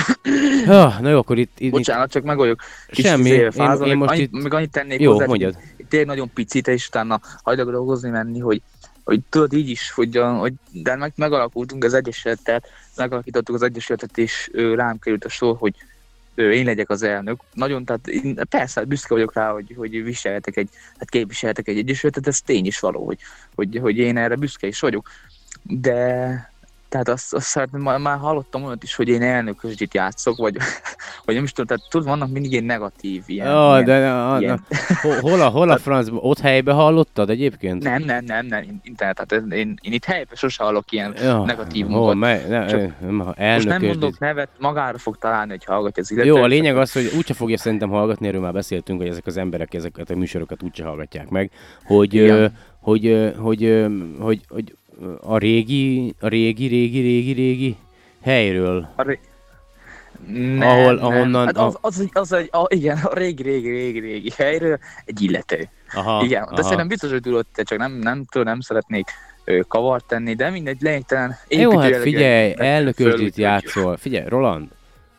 [0.66, 1.61] Ah, na jó, akkor itt...
[1.61, 2.61] itt Bocsánat, csak megoldjuk.
[2.89, 5.57] Kis Semmi, izé, én- fázol, én most annyit, itt- Meg annyit tennék Jó, hozzá, mondjad.
[5.89, 8.62] Tényleg nagyon picit, és utána hajlag dolgozni menni, hogy,
[9.07, 14.50] hogy tudod így is, hogy, hogy de meg, megalakultunk az egyesületet, megalakítottuk az egyesületet, és
[14.52, 15.74] ő, rám került a sor, hogy
[16.34, 17.40] ő, én legyek az elnök.
[17.52, 22.26] Nagyon, tehát én, persze büszke vagyok rá, hogy, hogy viselhetek egy, hát képviselhetek egy egyesületet,
[22.26, 23.18] ez tény is való, hogy,
[23.54, 25.11] hogy, hogy én erre büszke is vagyok.
[25.62, 26.52] De
[26.89, 30.57] tehát azt, azt szeretném, már, hallottam olyat is, hogy én elnökösdit játszok, vagy,
[31.24, 34.30] vagy nem is tudom, tehát tudod, vannak mindig ilyen negatív ilyen, Ja, ilyen de na,
[34.32, 34.61] na, ilyen-
[35.03, 36.16] hol, hol a, hol a francba?
[36.16, 37.82] Ott helybe hallottad egyébként?
[37.82, 41.87] Nem, nem, nem, nem, internet, tehát én, én itt helyben sose hallok ilyen Ja, negatív
[41.87, 42.14] munkat.
[42.14, 46.28] mely, ne, Csak- nem, Most nem mondok nevet, magára fog találni, hogy hallgatja az illető.
[46.28, 49.37] Jó, a lényeg az, hogy úgyse fogja szerintem hallgatni, erről már beszéltünk, hogy ezek az
[49.37, 51.51] emberek ezeket a műsorokat úgyse hallgatják meg,
[51.84, 52.47] hogy, ö,
[52.80, 53.87] hogy, hogy, ö,
[54.18, 54.74] hogy, hogy
[55.20, 57.76] a régi, a régi, régi, régi, régi
[58.22, 58.88] helyről.
[58.97, 59.18] A ré...
[60.26, 61.05] Nem, Ahol- nem.
[61.05, 65.22] ahonnan Hát az, az, az, egy, a, igen, a régi, régi, régi, régi helyről egy
[65.22, 65.68] illető.
[65.94, 66.62] Aha, igen, de aha.
[66.62, 69.11] szerintem biztos, hogy tudod, te csak nem, nem tudom, nem szeretnék
[69.68, 71.36] kavart tenni, de mindegy, lényegtelen.
[71.49, 72.55] Jó, hát figyelj,
[72.88, 73.97] úgyhogy- játszol.
[73.97, 74.68] Figyelj, Roland,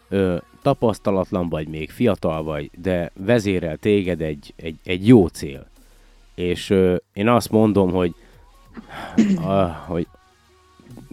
[0.10, 5.68] ö, tapasztalatlan vagy még, fiatal vagy, de vezérel téged egy, egy, egy jó cél.
[6.36, 8.14] És ö, én azt mondom, hogy,
[9.88, 10.08] hogy,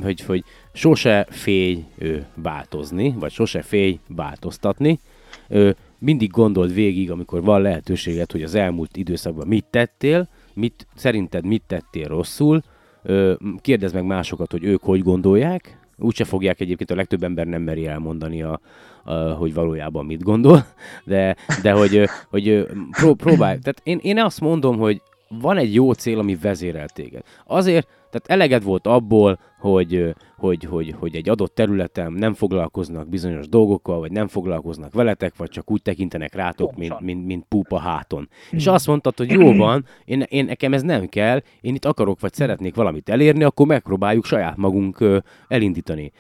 [0.03, 5.01] hogy, hogy sose félj ö, változni, vagy sose félj változtatni.
[5.49, 11.45] Ö, mindig gondold végig, amikor van lehetőséged, hogy az elmúlt időszakban mit tettél, mit, szerinted
[11.45, 12.63] mit tettél rosszul,
[13.07, 15.79] Ö, kérdezd meg másokat, hogy ők hogy gondolják.
[15.99, 18.61] Úgyse fogják egyébként, a legtöbb ember nem meri elmondani, a,
[19.05, 20.67] a, hogy valójában mit gondol,
[21.05, 23.59] de, de hogy, hogy pró, próbálj.
[23.59, 25.03] Tehát én, én azt mondom, hogy
[25.41, 27.23] van egy jó cél, ami vezérel téged.
[27.47, 33.49] Azért, tehát eleged volt abból, hogy, hogy, hogy, hogy egy adott területen nem foglalkoznak bizonyos
[33.49, 38.29] dolgokkal, vagy nem foglalkoznak veletek, vagy csak úgy tekintenek rátok, mint, mint, mint púpa háton.
[38.51, 42.21] És azt mondtad, hogy jó van, én, én nekem ez nem kell, én itt akarok,
[42.21, 45.05] vagy szeretnék valamit elérni, akkor megpróbáljuk saját magunk
[45.49, 46.13] elindítani.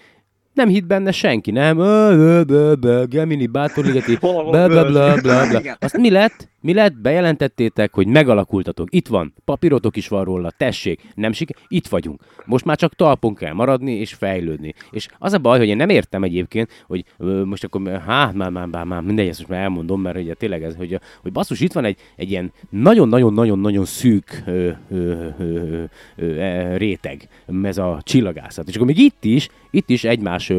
[0.55, 1.76] Nem hitt benne senki, nem?
[3.09, 5.76] Gemini bátorligeti, bla bla bla bla bla.
[5.78, 6.48] Azt mi lett?
[6.61, 6.94] Mi lett?
[6.94, 8.88] Bejelentettétek, hogy megalakultatok.
[8.90, 12.22] Itt van, papírotok is van róla, tessék, nem siker, itt vagyunk.
[12.44, 14.74] Most már csak talpon kell maradni és fejlődni.
[14.90, 17.05] És az a baj, hogy én nem értem egyébként, hogy
[17.44, 20.62] most akkor, hát már, már, már, már mindegy, ezt most már elmondom, mert ugye tényleg
[20.62, 25.84] ez, hogy, hogy basszus, itt van egy, egy ilyen nagyon-nagyon-nagyon-nagyon szűk ö, ö, ö, ö,
[26.16, 27.28] ö, réteg,
[27.62, 28.68] ez a csillagászat.
[28.68, 30.52] És akkor még itt is, itt is egymás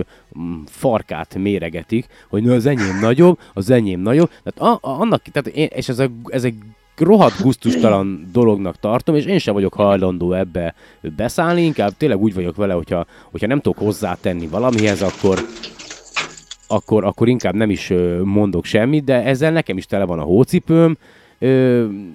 [0.65, 4.29] farkát méregetik, hogy na, az enyém nagyobb, az enyém nagyobb.
[4.43, 6.55] Tehát a, a, annak, tehát én, és ez, a, ez egy
[6.97, 10.75] rohadt gusztustalan dolognak tartom, és én sem vagyok hajlandó ebbe
[11.15, 15.39] beszállni, inkább tényleg úgy vagyok vele, hogyha, hogyha nem tudok hozzátenni valamihez, akkor,
[16.67, 17.93] akkor, akkor inkább nem is
[18.23, 20.97] mondok semmit, de ezzel nekem is tele van a hócipőm,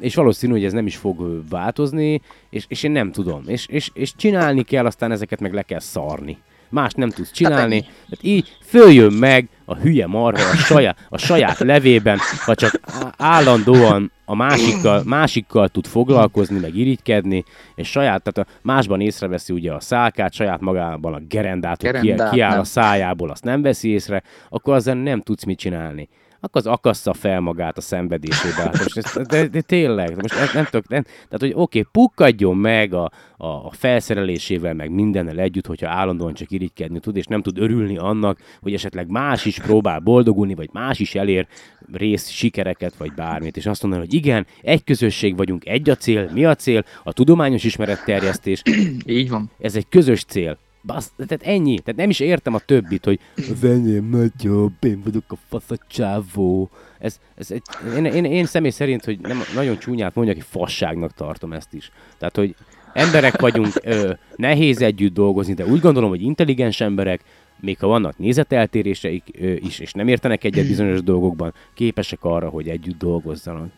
[0.01, 2.21] és valószínű, hogy ez nem is fog változni,
[2.51, 3.43] és, és én nem tudom.
[3.47, 6.39] És, és, és csinálni kell, aztán ezeket meg le kell szarni.
[6.71, 7.75] Más nem tudsz csinálni.
[7.75, 7.81] ennyi.
[7.81, 12.81] Tehát így följön meg a hülye marha a saját, a saját levében, ha csak
[13.17, 17.45] állandóan a másikkal, másikkal tud foglalkozni, meg irigykedni,
[17.75, 22.31] és saját, tehát a másban észreveszi ugye a szálkát, saját magában a gerendát, hogy Gerendát,
[22.33, 22.65] kiáll a nem.
[22.65, 26.09] szájából, azt nem veszi észre, akkor azzal nem tudsz mit csinálni.
[26.41, 28.55] Akkor az akassza fel magát a szenvedésébe.
[28.55, 31.91] Hát most ez, de, de, tényleg, most ez nem tudok, nem, tehát hogy oké, okay,
[31.93, 37.27] pukkadjon meg a, a, a felszerelésével, meg mindennel együtt, hogyha állandóan csak irigykedni tud, és
[37.27, 41.47] nem tud örülni annak, hogy esetleg más is próbál boldogulni, vagy más is elér
[41.93, 46.31] rész sikereket, vagy bármit, és azt mondani, hogy igen, egy közösség vagyunk, egy a cél,
[46.33, 48.63] mi a cél, a tudományos ismeretterjesztés,
[49.07, 49.51] Így van.
[49.59, 50.59] ez egy közös cél.
[50.83, 51.79] Basz, tehát ennyi.
[51.79, 55.77] Tehát nem is értem a többit, hogy az enyém nagyobb, én vagyok a fasz a
[55.89, 56.71] csávó.
[56.99, 57.63] Ez, ez egy,
[57.97, 61.91] én, én, én, személy szerint, hogy nem, nagyon csúnyát mondjak, hogy fasságnak tartom ezt is.
[62.19, 62.55] Tehát, hogy
[62.93, 67.21] emberek vagyunk, ö, nehéz együtt dolgozni, de úgy gondolom, hogy intelligens emberek,
[67.61, 72.69] még ha vannak nézeteltéréseik ö, is, és nem értenek egyet bizonyos dolgokban, képesek arra, hogy
[72.69, 73.71] együtt dolgozzanak.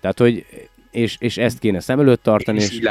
[0.00, 0.46] Tehát, hogy
[0.90, 2.88] és, és ezt kéne szem előtt tartani, És és.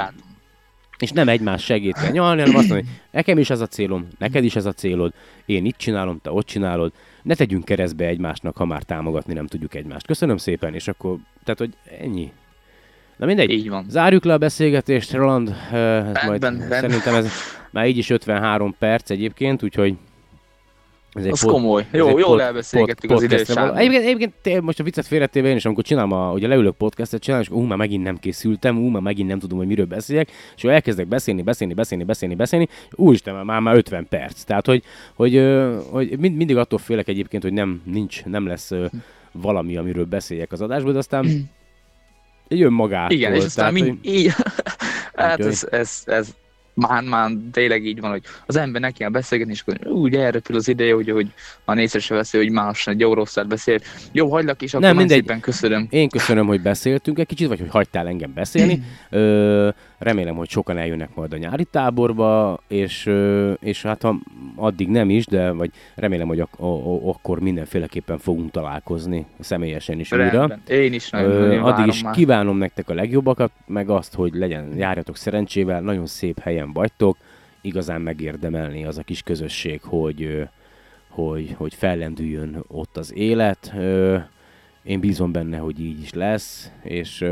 [1.00, 4.44] És nem egymás segít kell nyalni, hanem azt mondani, nekem is ez a célom, neked
[4.44, 5.14] is ez a célod,
[5.46, 6.92] én itt csinálom, te ott csinálod,
[7.24, 10.06] ne tegyünk keresztbe egymásnak, ha már támogatni nem tudjuk egymást.
[10.06, 12.32] Köszönöm szépen, és akkor, tehát, hogy ennyi.
[13.18, 13.86] Na mindegy, Így van.
[13.90, 16.80] zárjuk le a beszélgetést, Roland, eh, ez majd, Rendben, rendben.
[16.82, 17.32] szerintem ez
[17.72, 19.96] már így is 53 perc egyébként, úgyhogy
[21.16, 21.86] ez Az pod- komoly.
[21.92, 23.96] Jó, egy jól elbeszélgettük az podcastre való- időságot.
[23.96, 27.46] Egyébként, egyébként most a viccet félretéve én is, amikor csinálom, a, ugye leülök podcastet csinálni,
[27.50, 30.62] és ú, már megint nem készültem, ú, már megint nem tudom, hogy miről beszéljek, és
[30.64, 34.44] akkor elkezdek beszélni, beszélni, beszélni, beszélni, beszélni, úristen, már, már 50 perc.
[34.44, 34.84] Tehát, hogy,
[35.16, 35.42] hogy,
[35.92, 38.72] hogy mind, mindig attól félek egyébként, hogy nem, nincs, nem lesz
[39.32, 41.50] valami, amiről beszéljek az adásból, de aztán
[42.48, 43.18] jön magától.
[43.18, 44.32] Igen, és aztán tehát, mind, így,
[45.16, 46.34] hát ez, ez, ez
[46.76, 50.56] már, már tényleg így van, hogy az ember neki kell beszélgetni, és akkor úgy elrepül
[50.56, 51.28] az ideje, hogy, hogy
[51.66, 53.80] már nézre se veszi, hogy más egy jó rosszat beszél.
[54.12, 55.18] Jó, hagylak is, akkor nem, mindegy.
[55.18, 55.88] szépen köszönöm.
[55.90, 58.84] Én köszönöm, hogy beszéltünk egy kicsit, vagy hogy hagytál engem beszélni.
[59.10, 63.12] Ö, remélem, hogy sokan eljönnek majd a nyári táborba, és,
[63.60, 64.16] és hát ha
[64.56, 70.12] addig nem is, de vagy remélem, hogy ak- a- akkor mindenféleképpen fogunk találkozni személyesen is
[70.12, 70.30] újra.
[70.30, 70.62] Rendben.
[70.68, 72.14] Én is nagyon, Ö, nagyon addig is már.
[72.14, 77.18] kívánom nektek a legjobbakat, meg azt, hogy legyen, járjatok szerencsével, nagyon szép helyen vagytok,
[77.62, 80.48] igazán megérdemelni az a kis közösség, hogy,
[81.10, 83.74] hogy, hogy fellendüljön ott az élet.
[84.84, 87.26] Én bízom benne, hogy így is lesz, és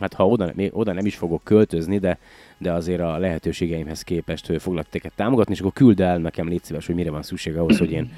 [0.00, 2.18] hát ha oda, oda nem is fogok költözni, de,
[2.58, 6.86] de azért a lehetőségeimhez képest foglak teket támogatni, és akkor küld el nekem, légy szíves,
[6.86, 8.12] hogy mire van szükség ahhoz, hogy én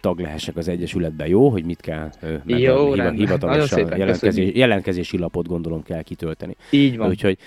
[0.00, 1.48] tag lehessek az Egyesületben, jó?
[1.48, 6.56] Hogy mit kell, meg Jó, hiva- hivatalosan jelentkezés, jelentkezési lapot gondolom kell kitölteni.
[6.70, 7.08] Így van.
[7.08, 7.38] Úgyhogy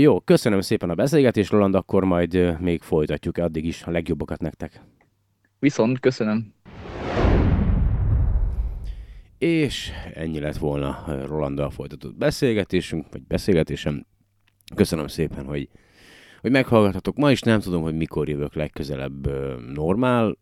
[0.00, 4.80] jó, köszönöm szépen a beszélgetést, Roland, akkor majd még folytatjuk, addig is a legjobbakat nektek.
[5.58, 6.52] Viszont köszönöm.
[9.42, 14.06] És ennyi lett volna ö, Rolanddal folytatott beszélgetésünk, vagy beszélgetésem.
[14.74, 15.68] Köszönöm szépen, hogy,
[16.40, 17.16] hogy meghallgathatok.
[17.16, 20.36] Ma is nem tudom, hogy mikor jövök legközelebb ö, normál,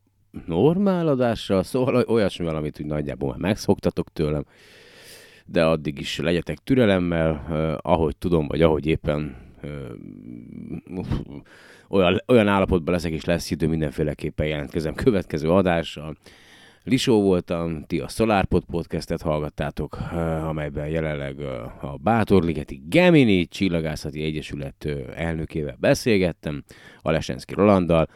[0.47, 4.45] normál adással, szóval olyasmivel, amit úgy nagyjából már megszoktatok tőlem.
[5.47, 9.37] De addig is legyetek türelemmel, ö, ahogy tudom, vagy ahogy éppen
[11.89, 16.17] olyan, olyan állapotban leszek, és lesz idő, mindenféleképpen jelentkezem következő adással.
[16.85, 24.23] Lisó voltam, ti a SolarPod podcastet hallgattátok, eh, amelyben jelenleg eh, a Bátorligeti Gemini Csillagászati
[24.23, 26.65] Egyesület eh, elnökével beszélgettem,
[27.03, 28.09] Alesenszki Rolanddal.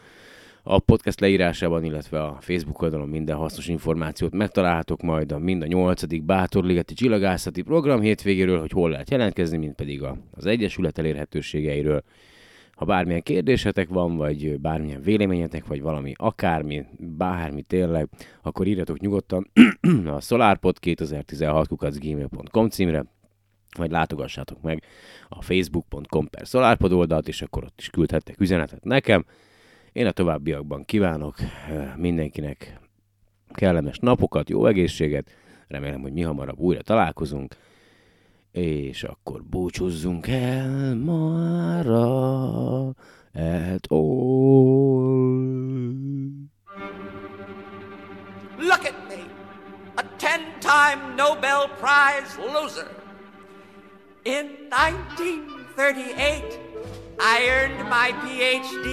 [0.63, 5.67] A podcast leírásában, illetve a Facebook oldalon minden hasznos információt megtalálhatok majd a mind a
[5.67, 6.23] 8.
[6.23, 12.03] Bátorligeti Csillagászati Program hétvégéről, hogy hol lehet jelentkezni, mint pedig az Egyesület elérhetőségeiről.
[12.75, 18.09] Ha bármilyen kérdésetek van, vagy bármilyen véleményetek, vagy valami akármi, bármi tényleg,
[18.41, 19.51] akkor írjatok nyugodtan
[20.05, 23.05] a solarpod2016 címre,
[23.77, 24.83] vagy látogassátok meg
[25.29, 29.25] a facebook.com per solarpod oldalt, és akkor ott is küldhettek üzenetet nekem.
[29.91, 32.79] Én a továbbiakban kívánok eh, mindenkinek
[33.53, 35.31] kellemes napokat, jó egészséget,
[35.67, 37.55] remélem, hogy mi hamarabb újra találkozunk,
[38.55, 42.87] és akkor búcsúzzunk el mára
[43.33, 45.35] at all.
[48.57, 49.23] Look at me,
[49.95, 52.89] a 10 time Nobel Prize loser.
[54.23, 56.59] In 1938,
[57.19, 58.85] I earned my PhD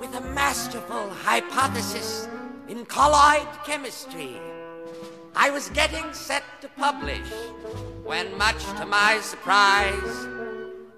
[0.00, 2.28] with a masterful hypothesis
[2.68, 4.55] in colloid chemistry.
[5.38, 7.28] I was getting set to publish
[8.04, 10.26] when, much to my surprise,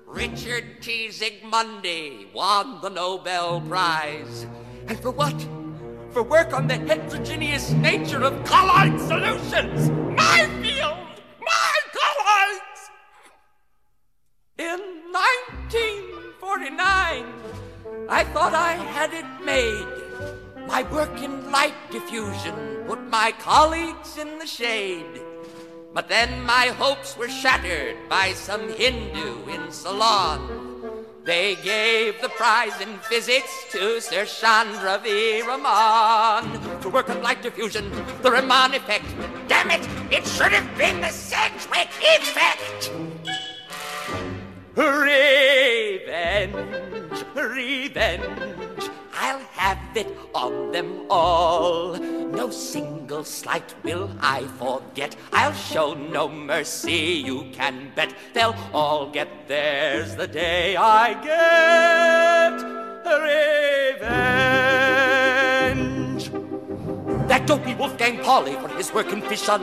[0.07, 1.09] Richard T.
[1.09, 4.47] Zygmundi won the Nobel Prize.
[4.87, 5.35] And for what?
[6.11, 9.91] For work on the heterogeneous nature of colloid solutions!
[10.17, 10.99] My field!
[11.41, 12.91] My colloids!
[14.57, 14.79] In
[15.11, 17.27] 1949,
[18.09, 20.08] I thought I had it made.
[20.69, 25.23] My work in light diffusion put my colleagues in the shade.
[25.95, 30.69] But then my hopes were shattered by some Hindu in Ceylon.
[31.25, 35.41] They gave the prize in physics to Sir Chandra V.
[35.41, 37.91] Raman for work on light diffusion,
[38.23, 39.07] the Raman effect.
[39.49, 39.89] Damn it!
[40.13, 42.93] It should have been the Sedgwick effect!
[44.77, 46.55] Revenge,
[47.35, 48.91] revenge.
[49.21, 51.97] I'll have it on them all.
[51.97, 55.17] No single slight will I forget.
[55.33, 58.15] I'll show no mercy, you can bet.
[58.33, 62.63] They'll all get theirs the day I get
[63.25, 64.09] revenge.
[67.29, 69.61] That dopey Wolfgang Pauli for his work in fission.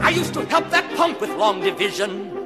[0.00, 2.38] I used to help that punk with long division.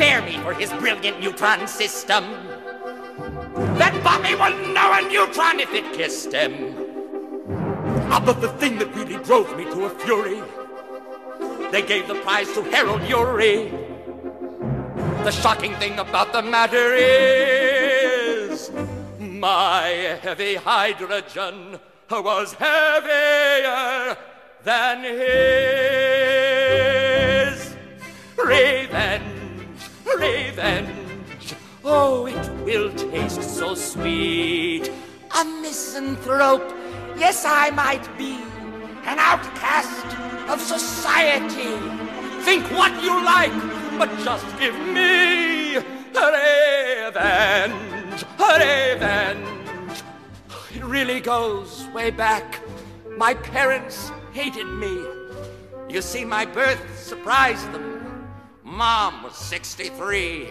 [0.00, 2.24] spare me for his brilliant neutron system.
[3.80, 6.76] That Bobby will know a neutron if it kissed him.
[8.12, 10.42] Ah, but the thing that really drove me to a fury,
[11.70, 13.70] they gave the prize to Harold Urey.
[15.24, 18.70] The shocking thing about the matter is
[19.18, 24.14] my heavy hydrogen was heavier
[24.62, 25.24] than his.
[28.36, 30.99] Revenge, revenge,
[31.84, 34.90] oh, it will taste so sweet.
[35.38, 36.68] A misanthrope,
[37.16, 38.32] yes, I might be
[39.04, 40.06] an outcast
[40.48, 41.76] of society.
[42.44, 43.52] Think what you like,
[43.98, 45.76] but just give me
[46.16, 50.02] revenge, revenge.
[50.74, 52.60] It really goes way back.
[53.16, 55.04] My parents hated me.
[55.88, 58.28] You see, my birth surprised them.
[58.62, 60.50] Mom was 63.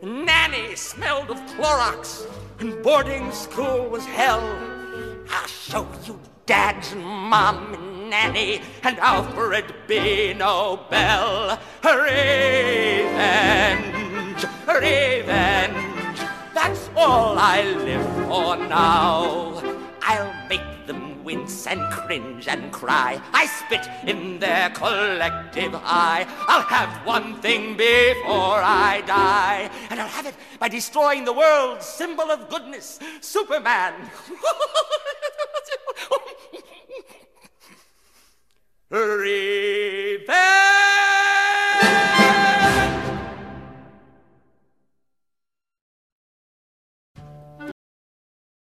[0.00, 2.26] Nanny smelled of Clorox,
[2.60, 4.40] and boarding school was hell.
[5.28, 10.34] I'll show you dads and mom and nanny and Alfred B.
[10.34, 11.58] Nobel.
[11.82, 12.06] Revenge,
[14.68, 16.20] revenge.
[16.54, 19.60] That's all I live for now.
[20.00, 23.20] I'll make them wince and cringe and cry.
[23.34, 26.26] I spit in their collective eye.
[26.48, 31.84] I'll have one thing before I die, and I'll have it by destroying the world's
[31.84, 33.92] symbol of goodness, Superman.